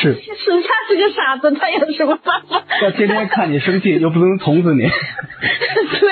[0.00, 2.62] 是属下是个傻子，他有什么办法？
[2.82, 4.82] 要天天看你生气，又不能捅死你。
[6.00, 6.10] 对，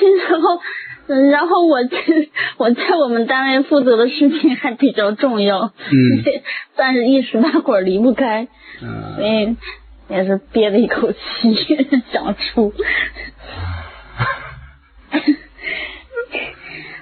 [0.30, 0.60] 然后，
[1.08, 6.24] 嗯然后我在我们单位负责的事情还比较重要，嗯，
[6.76, 8.46] 但是一时半会儿离不开，
[8.82, 9.56] 嗯所以
[10.08, 11.18] 也是憋了一口气
[12.12, 12.72] 想出。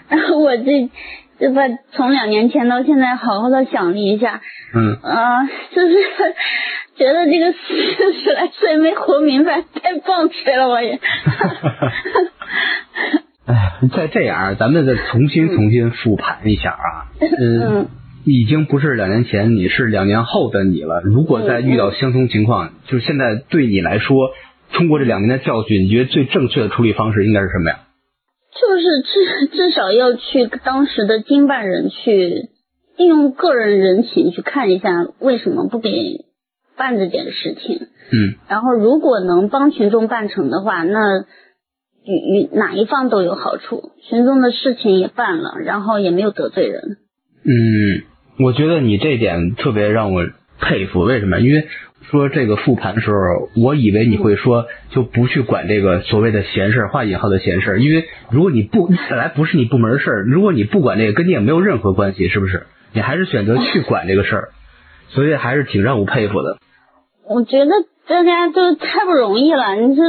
[0.09, 0.90] 然 后我这
[1.38, 4.40] 这把从两年前到现在好好的想了一下，
[4.75, 5.44] 嗯，啊，
[5.75, 5.94] 就是
[6.97, 7.59] 觉得这个四
[8.14, 10.99] 十来岁没活明白，太棒槌了，我也。
[13.47, 13.55] 哎，
[13.94, 17.07] 再这样，咱们再重新重新复盘一下啊。
[17.21, 17.87] 嗯嗯，
[18.25, 21.01] 已经不是两年前你，是两年后的你了。
[21.03, 24.31] 如果再遇到相同情况，就是现在对你来说，
[24.73, 27.79] 通过这两年的教训，你觉得最正确的处理方式应该是什么呀？
[28.61, 32.49] 就是至至少要去当时的经办人去
[32.97, 36.25] 利用个人人情去看一下为什么不给
[36.77, 37.77] 办这件事情，
[38.12, 41.21] 嗯然后如果能帮群众办成的话，那
[42.05, 46.97] 与与哪一方都有好处，群众的事情也办了，然后也没有得罪人。
[47.44, 50.27] 嗯，我觉得你这点特别让我
[50.61, 51.01] 佩服。
[51.01, 51.40] 为什么？
[51.40, 51.68] 因为
[52.11, 57.81] 说这个复盘的时候，我以为你会说就不去管这个所谓的闲事儿，画引号的闲事儿。
[57.81, 62.66] 因为如果你不本来不是你部门事儿，如果你不管这个，跟你也没有任何关系，是不是？
[62.94, 64.49] 你还是选择去管这个事儿，
[65.09, 66.57] 所以还是挺让我佩服的。
[67.29, 67.71] 我觉得
[68.07, 69.75] 大家都太不容易了。
[69.75, 70.01] 你是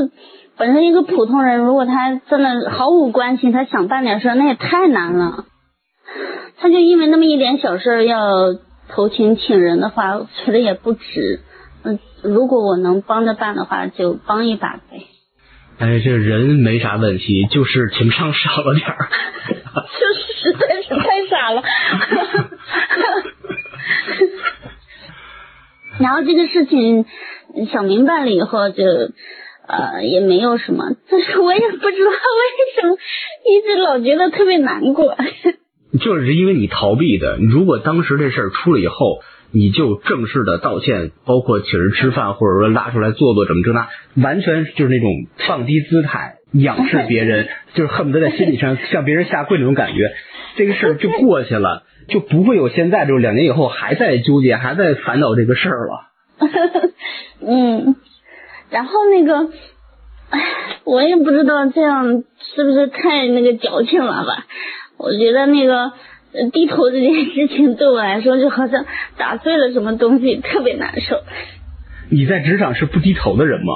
[0.58, 5.44] 本身一个普通人，如果他真的毫无关系，他想办点事儿，那也太难了。
[6.58, 8.54] 他就因为那么一点小事儿要
[8.88, 11.42] 投情请人的话，我觉得也不值。
[11.84, 15.08] 嗯，如果我能帮着办的话，就帮一把呗。
[15.78, 19.08] 哎，这人没啥问题，就是情商少了点儿。
[20.00, 21.64] 就是实在是太傻了。
[26.00, 27.06] 然后这个事情
[27.72, 28.84] 想明白了以后就，
[29.68, 35.16] 呃也没有什么，但是我也不知道为什么一直老觉得特别难过。
[36.00, 37.38] 就是因为你逃避的。
[37.38, 43.88] 如果当时这事儿出了以后，你就正式的道歉，包括请人吃饭，或者说拉出来坐坐，怎么这那，
[44.22, 45.10] 完全就是那种
[45.48, 50.12] 放低姿态、仰视别人， 就是恨不得在心理上向别人下跪那种感觉。
[50.56, 56.10] 这个事儿就过去了，就不会有现在这种两年以后还在纠结、还在烦恼这个事儿了。
[57.42, 57.96] 嗯，
[58.70, 59.52] 然后那个，
[60.30, 60.42] 唉，
[60.86, 62.24] 我也不知道这样
[62.56, 64.46] 是不是太那个矫情了吧？
[64.98, 65.94] 我觉得那个
[66.52, 68.86] 低头这件事情对我来说就好像
[69.18, 71.18] 打碎了什么东西，特别难受。
[72.12, 73.74] 你在职场是不低头的人吗？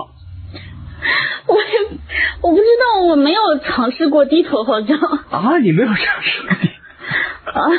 [1.45, 1.97] 我也
[2.41, 4.97] 我不知道，我没有尝试过低头，好像
[5.29, 6.49] 啊，你没有尝试过
[7.51, 7.69] 啊，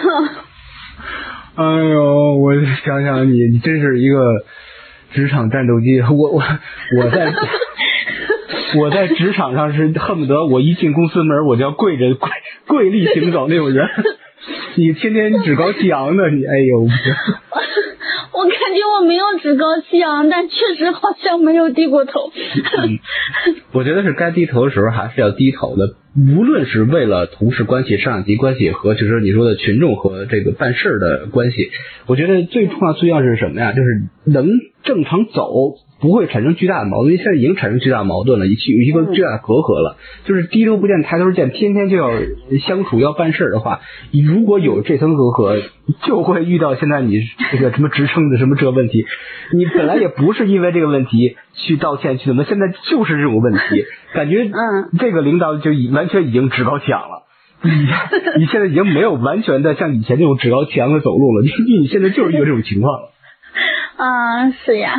[1.56, 2.54] 哎呦，我
[2.84, 4.44] 想想你，你真是一个
[5.12, 6.00] 职场战斗机。
[6.12, 6.42] 我我
[6.98, 7.32] 我在
[8.76, 12.30] 我在职场上是恨不得我一进公司门我就要跪着跪
[12.66, 13.88] 跪立行走那种人。
[14.76, 16.80] 你天天趾高气扬的，你哎呦，
[18.34, 22.30] 我感觉我没有趾高气扬，但确实好像没有低过头。
[22.78, 22.98] 嗯
[23.72, 25.94] 我觉得是该低头的时候还是要低头的，
[26.36, 31.70] 无论是为了同事关系、上级关系和就是你说的群众和这个办事儿的关系，
[32.06, 33.72] 我觉得最重要最重要是什么呀？
[33.72, 34.48] 就是能
[34.82, 35.76] 正常走。
[36.04, 39.96] 不会产生巨大的矛盾，因为现在已经产生巨大矛盾了，一有一个巨大的隔阂了。
[40.26, 42.10] 就是低头不见抬头见，天天就要
[42.66, 43.80] 相处要办事的话，
[44.12, 45.62] 如果有这层隔阂，
[46.06, 49.06] 就会遇到现在你这个什么职称的什么这个问题。
[49.54, 53.58] 你本来也不是因为这个问题去道歉去怎么，现在就是这种问题，
[54.12, 54.52] 感觉嗯，
[54.98, 57.22] 这个领导就已完全已经趾高气昂了。
[57.62, 57.70] 你
[58.40, 63.13] 你现在已经没有完全的像以前那种趾高气昂的走路了，你你现在就是一个这种情况了。
[63.96, 64.92] 啊，是呀，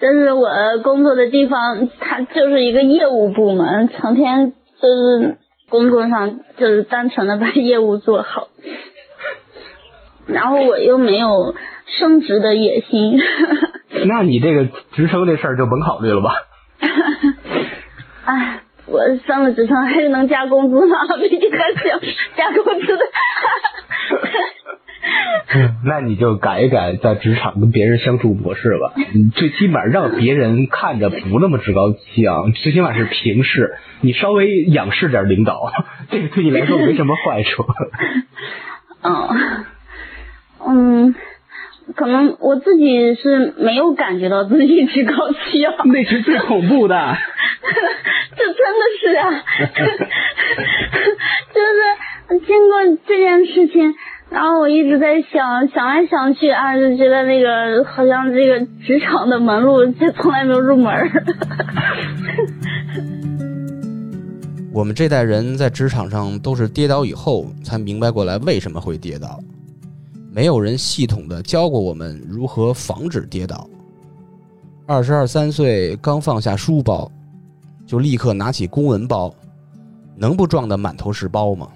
[0.00, 0.48] 就是我
[0.82, 5.38] 工作的地方，它就是一个业务部门，成天就是
[5.70, 8.48] 工作上就是单纯的把业务做好，
[10.26, 11.54] 然后我又没有
[11.98, 13.18] 升职的野心。
[14.06, 16.34] 那你这个职称这事儿就甭考虑了吧。
[18.26, 20.98] 哎，我升了职称还是能加工资吗？
[21.18, 21.98] 毕竟还是要
[22.36, 23.02] 加工资的。
[25.50, 28.92] 嗯，那你就改一改在职场跟别人相处模式吧。
[29.14, 33.76] 你最起码让别人看着不那么趾高气昂，最起码是平视。
[34.02, 35.72] 你稍微仰视点领导，
[36.10, 37.64] 这个对你来说没什么坏处。
[39.02, 39.64] 嗯，
[40.66, 41.14] 嗯，
[41.96, 47.16] 可能我自己是没有感觉到自己趾高气昂， 那是最恐怖的。
[48.36, 49.30] 这真的是啊，
[51.54, 51.60] 就
[52.36, 53.94] 是经过这件事情。
[54.30, 60.92] 然后我一直在想，想来想去啊，就觉得那个好像这个职场的门路就从来没有入门。
[64.72, 69.40] 我们这代人在职场上都是跌倒以后才明白过来为什么会跌倒，
[70.30, 73.68] 没有人系统的教过我们如何防止跌倒。
[74.86, 77.10] 二十二三岁刚放下书包，
[77.86, 79.34] 就立刻拿起公文包，
[80.16, 81.68] 能不撞得满头是包吗？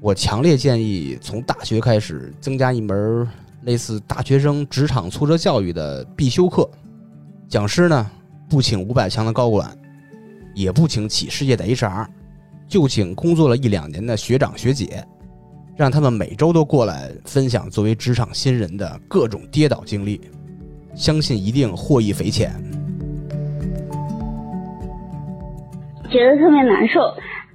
[0.00, 3.26] 我强烈建议从大学开始增加一门
[3.62, 6.68] 类似大学生职场挫折教育的必修课。
[7.48, 8.08] 讲师呢，
[8.48, 9.76] 不请五百强的高管，
[10.54, 12.06] 也不请企事业的 HR，
[12.68, 15.04] 就请工作了一两年的学长学姐，
[15.76, 20.20] 让他们每周都过来分享作为职场新人的各种跌倒经历，
[20.94, 22.52] 相信一定获益匪浅。
[26.08, 27.00] 觉得特别难受。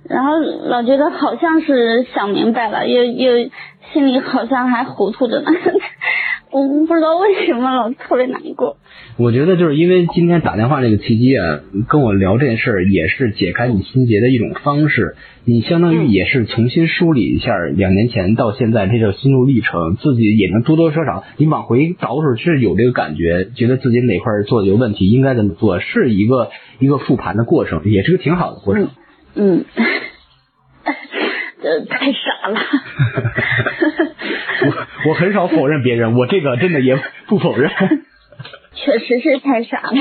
[0.09, 3.49] 然后老觉得好像是想明白了，又又
[3.93, 5.51] 心里好像还糊涂着呢。
[6.51, 8.77] 我不知道为什么老特别难过。
[9.17, 15.15] 我觉得就是因为今天打电话这个契机啊，跟我聊这件事儿，也是解开你心结的一种方式。
[15.45, 26.49] 你相当于也是重新梳理一下两年前到现在这叫心路历程，自己也能多多少少你往回倒是是有这个感觉，觉得自己哪块做的有问题，应该怎么做，是一个
[26.79, 28.89] 一个复盘的过程，也是个挺好的过程。
[31.61, 32.59] 这 太傻了。
[34.65, 37.71] 我我很少否认别人，我这个真的也不否认。
[38.75, 39.93] 确实是太傻了。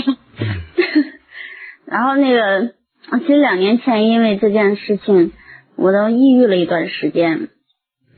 [1.86, 2.72] 然后那个，
[3.20, 5.32] 其实两年前因为这件事情，
[5.76, 7.48] 我都抑郁了一段时间。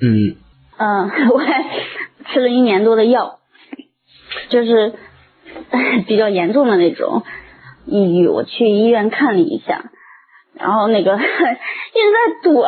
[0.01, 0.37] 嗯。
[0.77, 1.65] 嗯，我还
[2.33, 3.39] 吃了一年多的药，
[4.49, 4.95] 就是
[6.07, 7.23] 比较严重的那种
[7.87, 8.27] 抑郁。
[8.27, 9.91] 我去医院看了一下。
[10.59, 12.67] 然后那个 一直在躲，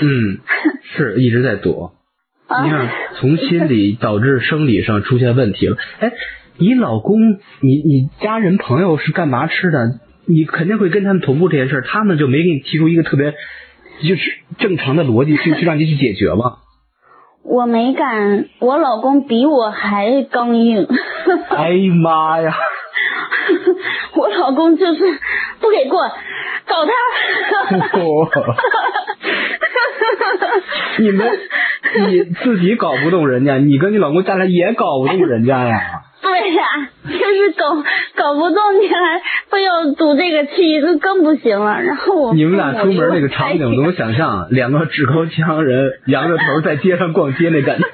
[0.00, 0.38] 嗯，
[0.82, 1.92] 是一直在躲。
[2.64, 2.88] 你看，
[3.20, 5.76] 从心理导致生理上出现问题了。
[6.00, 6.12] 哎，
[6.58, 7.16] 你老公，
[7.60, 10.00] 你你家人朋友是干嘛吃的？
[10.26, 13.32] 你肯定会跟他们同步这件事，他们就没给你提出一个特别
[14.02, 16.56] 就是正常的逻辑去去让你去解决吗？
[17.42, 20.86] 我没敢，我老公比我还刚硬。
[21.50, 22.54] 哎呀妈呀！
[24.14, 25.00] 我老公就是
[25.60, 26.00] 不给过。
[26.70, 28.54] 搞他！
[30.98, 31.38] 你们
[32.08, 35.80] 你自己搞不动人家，你跟你老公下来也搞不动人家呀？
[36.22, 36.62] 对呀，
[37.06, 37.82] 就是搞
[38.14, 41.80] 搞不动，你还非要赌这个气，就更不行了。
[41.82, 44.48] 然后我你们俩出门那个场景，怎么想象？
[44.50, 47.84] 两个趾高气昂人扬着头在街上逛街那感觉。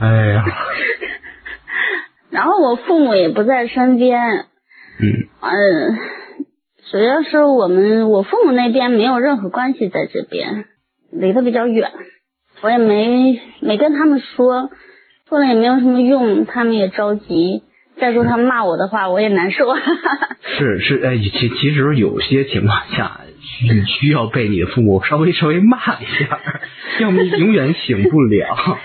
[0.00, 0.44] 哎呀！
[2.30, 4.44] 然后我父母也不在身边。
[5.00, 5.98] 嗯，嗯，
[6.90, 10.64] 主要是我们我父母那边没有任何关系在这边，
[11.12, 11.90] 离得比较远，
[12.62, 14.70] 我也没没跟他们说，
[15.28, 17.62] 说了也没有什么用，他们也着急。
[18.00, 19.74] 再说他们骂我的话，我也难受。
[20.42, 23.22] 是是，哎，其其实有些情况下
[23.62, 26.40] 你需要被你的父母稍微稍微骂一下，
[27.00, 28.56] 要么永远醒不了。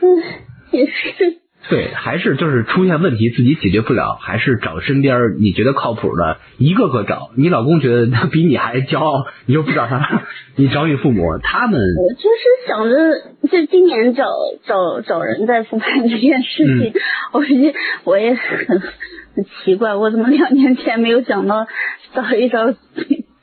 [0.00, 0.22] 嗯，
[0.70, 1.29] 也是。
[1.70, 7.30] 对，还是就是出现问题自己解决不了，还是找身边你觉得靠谱的，一个个找。
[7.36, 10.24] 你老公觉得他比你还骄傲，你就不找他，
[10.56, 14.24] 你找你父母，他们我就是想着，就今年找
[14.66, 16.92] 找找人在复盘这件事情，
[17.32, 21.68] 我也我也很很奇怪，我怎么两年前没有想到
[22.14, 22.74] 找一找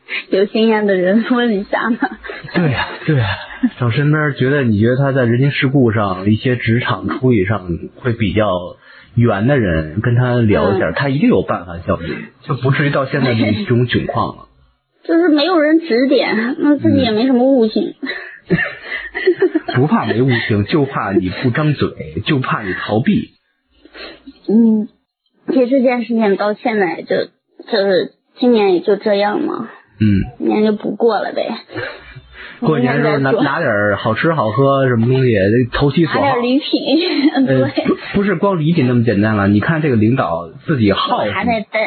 [0.29, 1.97] 有经验的人问一下呢？
[2.53, 3.27] 对呀、对呀、
[3.79, 8.47] 找身边觉得你觉得他在人情世故上、一些职场处理上会比较
[9.15, 12.07] 圆的人，跟他聊一下，他一定有办法教你，
[12.47, 14.43] 就不至于到现在这这种窘况了。
[15.03, 17.95] 就是没有人指点，那自己也没什么悟性。
[19.75, 23.31] 不怕没悟性，就怕你不张嘴，就怕你逃避。
[24.49, 24.87] 嗯，
[25.47, 27.25] 其实这件事情到现在就
[27.71, 31.47] 就是今年也就这样嘛，嗯，今年就不过了呗。
[32.59, 35.35] 过年的时候拿拿点儿好吃好喝什么东西，
[35.71, 36.43] 投其所好拿点。
[36.43, 36.71] 礼 品，
[37.35, 39.47] 呃对，，不不是光礼品那么简单了。
[39.47, 41.81] 你看这个领导自己好我还在等。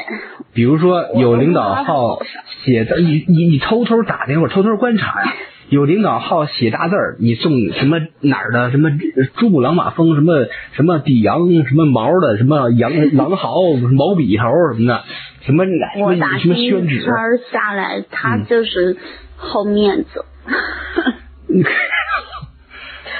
[0.54, 2.20] 比如说有领导好
[2.64, 5.32] 写字，你你你偷偷打听或者偷偷观察呀。
[5.70, 8.90] 有领导好写大字儿，你送什么哪儿的什么
[9.36, 13.54] 珠穆朗玛峰什么什么底羊什么毛的什么羊 狼毫
[13.92, 14.44] 毛笔头
[14.74, 15.04] 什么的，
[15.46, 18.96] 什么什么我打什么宣纸，圈儿下来，他嗯就是
[19.36, 20.24] 好面子。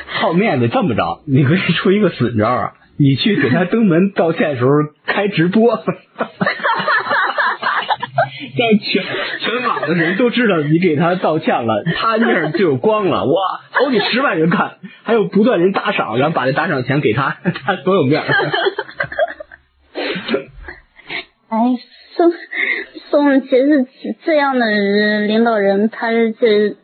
[0.06, 2.72] 好面子这么着，你可以出一个损招啊！
[2.98, 4.70] 你去给他登门道歉的时候
[5.06, 5.76] 开直播，
[8.56, 9.02] 让全
[9.40, 13.32] 全网的人都知道你给他道歉了，他那儿就有光了， 哇，
[13.70, 18.26] 好几十万人看，还有不断人打赏，然后把这打赏钱给他， 他多有面儿。
[21.48, 21.58] 哎，
[22.16, 22.32] 送
[23.10, 23.86] 送，其实
[24.24, 26.76] 这样的人领导人，他这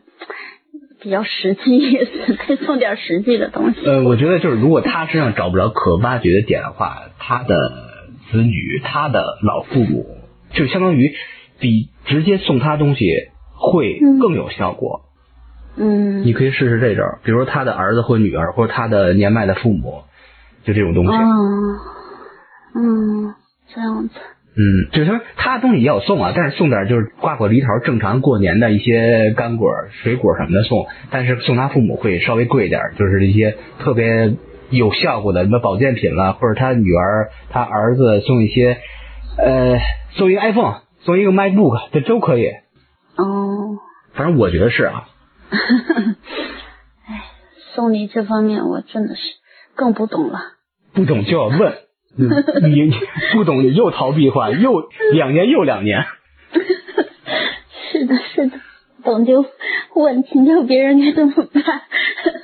[1.01, 1.97] 比较实际，
[2.47, 3.85] 得送点实际的东西。
[3.85, 7.55] 呃，我觉得就是如果他身上找不着可挖掘的点的话，他的
[8.29, 10.05] 子女、他的老父母，
[10.51, 11.13] 就相当于
[11.59, 13.05] 比直接送他东西
[13.55, 15.01] 会更有效果。
[15.77, 20.01] 嗯，你可以试试这招，比如说他的儿子或女儿，或者他的年迈的父母，
[20.63, 21.11] 就这种东西。
[21.13, 21.21] 啊，
[22.75, 23.35] 嗯，
[23.73, 24.15] 这样子。
[24.59, 29.69] 嗯，就是说他的东西也有送啊，但是送点就是瓜果梨桃，正常过年的一些干果、
[30.01, 34.33] 水果什么的送，但是送他父母会稍微贵一点，就是一些特别
[34.71, 38.77] 有效果的什么保健品了，或者他女儿、他儿子送一些，
[39.37, 39.77] 呃，
[40.13, 40.77] 送一个 iPhone，
[41.07, 42.47] 送一个 MacBook，这都可以。
[43.15, 43.79] 哦，
[44.13, 45.07] 反正我觉得是啊，
[47.07, 47.23] 哎，
[47.73, 49.21] 送礼这方面我真的是
[49.73, 50.37] 更不懂了。
[50.93, 51.77] 不懂就要问。
[52.19, 52.29] 嗯
[52.63, 52.93] 你你
[53.31, 56.03] 不懂你又逃避话，又 两年又两年。
[57.91, 58.59] 是的，是的，
[59.05, 59.45] 懂就
[59.95, 61.63] 问，请教别人该怎么办？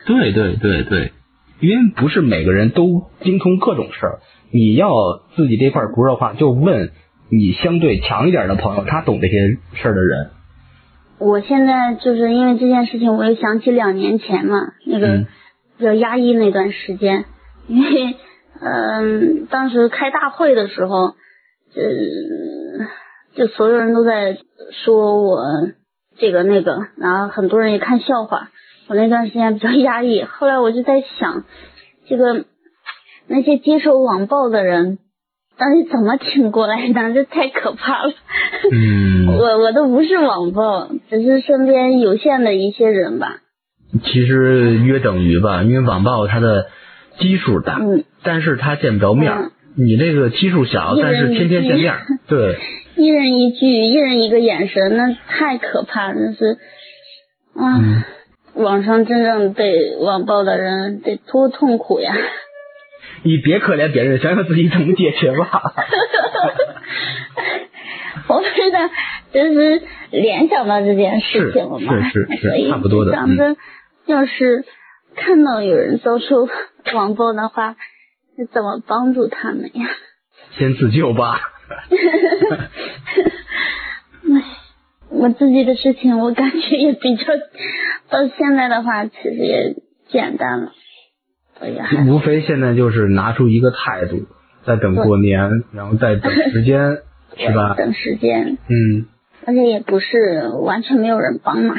[0.06, 1.12] 对对对对，
[1.60, 4.20] 因为不是每个人都精通各种事儿，
[4.54, 4.90] 你要
[5.36, 6.92] 自己这块不知道的话，就问
[7.38, 10.30] 你相对强一点的朋友，他懂这些事儿的人。
[11.20, 15.28] 我现在就是因为这件事情，我又想起两年前嘛，那个嗯
[15.78, 17.26] 比较压抑那段时间，
[17.68, 18.16] 因为
[18.62, 21.16] 嗯、当时开大会的时候，呃，
[23.36, 24.38] 就所有人都在
[24.86, 25.38] 说我
[26.18, 28.50] 这个那个，然后很多人也看笑话。
[28.88, 31.46] 我那段时间比较压抑，后来我就在想，
[32.06, 32.46] 这个
[33.28, 35.00] 那些接受网暴的人
[35.58, 37.14] 到底怎么挺过来的？
[37.14, 38.14] 这太可怕了。
[38.72, 43.38] 嗯， 我我都不是网暴，只是身边有限的一些人吧。
[44.04, 46.68] 其实约等于吧，因为网暴它的
[47.20, 49.52] 基数大，嗯，但是他见不着面儿嗯。
[49.76, 52.58] 你这个基数小，但是天天见面儿，对，
[52.96, 56.58] 一人一句，一人一个眼神，那太可怕了，那是
[57.56, 57.78] 啊。
[57.80, 58.04] 嗯
[58.56, 62.14] 网上真正被网暴的人得多痛苦呀！
[63.24, 65.74] 你别可怜别人，想想自己怎么解决吧。
[68.28, 68.90] 我不知道，
[69.34, 73.56] 就是联想到这件事情了嘛，是是是差不多的嗯想着，
[74.06, 74.64] 要是
[75.16, 76.48] 看到有人遭受
[76.94, 77.76] 网暴的话，
[78.38, 79.90] 是怎么帮助他们呀？
[80.58, 81.40] 先自救吧。
[84.26, 84.42] 唉，
[85.10, 87.24] 我自己的事情，我感觉也比较，
[88.10, 89.76] 到现在的话，其实也
[90.10, 90.72] 简单了，
[92.08, 94.26] 无非现在就是拿出一个态度，
[94.66, 96.98] 在等过年，然后再等时间，
[97.38, 97.76] 是吧？
[97.76, 99.06] 等时间，嗯，
[99.46, 101.78] 而且也不是完全没有人帮忙，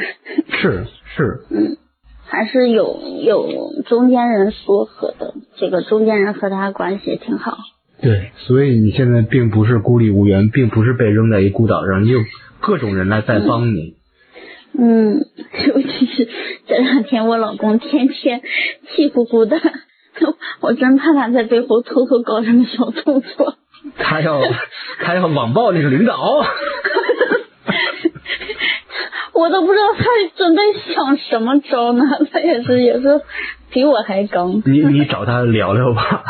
[0.49, 1.77] 是是， 嗯，
[2.25, 7.57] 还是有有中间人撮合的，这个中间人和他关系也挺好。
[8.01, 12.19] 对，所以你现在并不是孤立无援，并不是被扔在一孤岛上，你有
[12.59, 13.95] 各种人来在帮你。
[14.77, 15.19] 嗯，
[15.67, 16.27] 尤其是
[16.75, 18.41] 这两天，我老公天天
[18.89, 19.57] 气呼呼的，
[20.59, 23.55] 我真怕他在背后偷偷搞什么小动作。
[23.97, 24.41] 他要
[24.99, 26.15] 他要网暴那个领导。
[29.33, 30.03] 我都不知道他
[30.35, 30.61] 准备
[30.93, 33.21] 想什么招呢，他也是也是
[33.71, 34.61] 比我还刚。
[34.65, 36.25] 你你找他聊聊吧，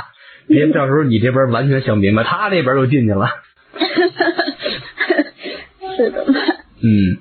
[0.48, 3.30] 别到时候你这边完全想明白，他那边又进去了。
[5.98, 6.26] 是的，
[6.84, 7.18] 嗯，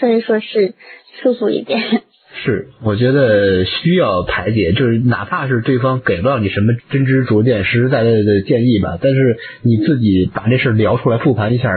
[0.00, 0.74] 所以说是
[1.22, 1.80] 舒服一点。
[2.44, 11.70] 是，我觉得需要排解，就是哪怕是对方给不到你什么真知灼见、实实在在的建议吧，但是你自己把这事聊出来复盘一下，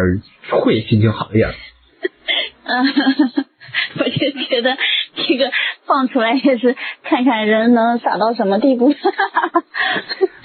[0.51, 1.51] 会心情好一点。
[2.65, 2.85] 嗯，
[3.99, 4.77] 我就觉得
[5.15, 5.49] 这个
[5.85, 8.93] 放出来也是看看人能傻到什么地步。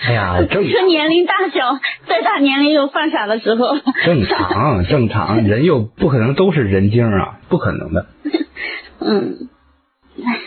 [0.07, 3.76] 哎呀， 正这年龄大小，再大年龄有犯傻的时候。
[4.05, 8.07] 正常，正常，人又不可能都是人精啊，不可能的。
[9.00, 9.48] 嗯，
[10.18, 10.40] 唉，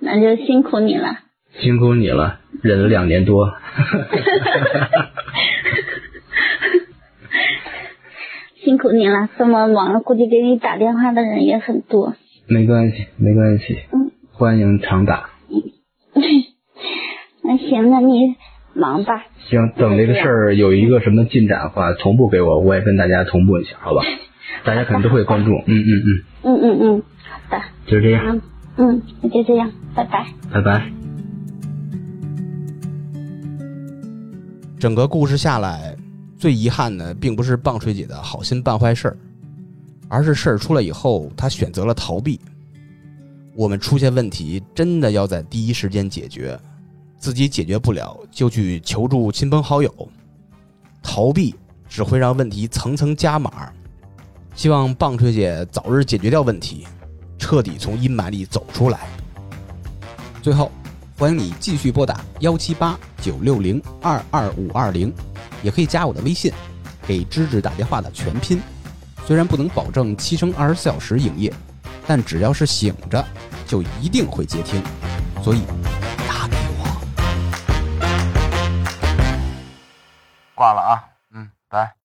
[0.00, 1.18] 那就辛苦你了。
[1.60, 3.52] 辛苦你了，忍了两年多。
[8.64, 12.14] 辛苦你了，这么忙，估计给你打电话的人也很多。
[12.46, 13.78] 没关系，没关系。
[13.92, 15.30] 嗯，欢迎常打。
[17.42, 18.36] 那行，那你
[18.74, 19.24] 忙吧。
[19.48, 24.02] 行，等这个事儿有一个什么进展的话，同步给我，我也跟大家同步一下，好吧？
[24.64, 25.50] 大家可能都会关注。
[25.66, 26.24] 嗯嗯嗯。
[26.42, 27.62] 嗯嗯嗯，好的。
[27.86, 28.24] 就这样。
[28.26, 28.42] 嗯
[28.76, 30.26] 嗯，那就这样，拜拜。
[30.52, 30.90] 拜拜。
[34.78, 35.96] 整个故事下来，
[36.36, 39.16] 最遗憾的并不是棒槌姐的好心办坏事儿，
[40.08, 42.40] 而是事儿出来以后，她选择了逃避。
[43.56, 46.56] 我们出现问题，真的要在第一时间解决，
[47.16, 49.92] 自己解决不了就去求助亲朋好友。
[51.02, 51.52] 逃避
[51.88, 53.72] 只会让问题层层加码。
[54.58, 56.84] 希望棒槌姐早日解决掉问题，
[57.38, 59.06] 彻底从阴霾里走出来。
[60.42, 60.72] 最后。
[61.16, 65.12] 欢迎你继续拨打幺七八九六零二二五二零，
[65.64, 66.52] 也可以加我的微信，
[67.08, 68.60] 给芝芝打电话的全拼。
[69.26, 71.52] 虽然不能保证七乘二十四小时营业，
[72.06, 73.24] 但只要是醒着，
[73.66, 74.80] 就一定会接听。
[75.42, 75.62] 所以
[76.28, 76.84] 打给我。
[80.54, 81.02] 挂了啊，
[81.34, 81.97] 嗯，拜。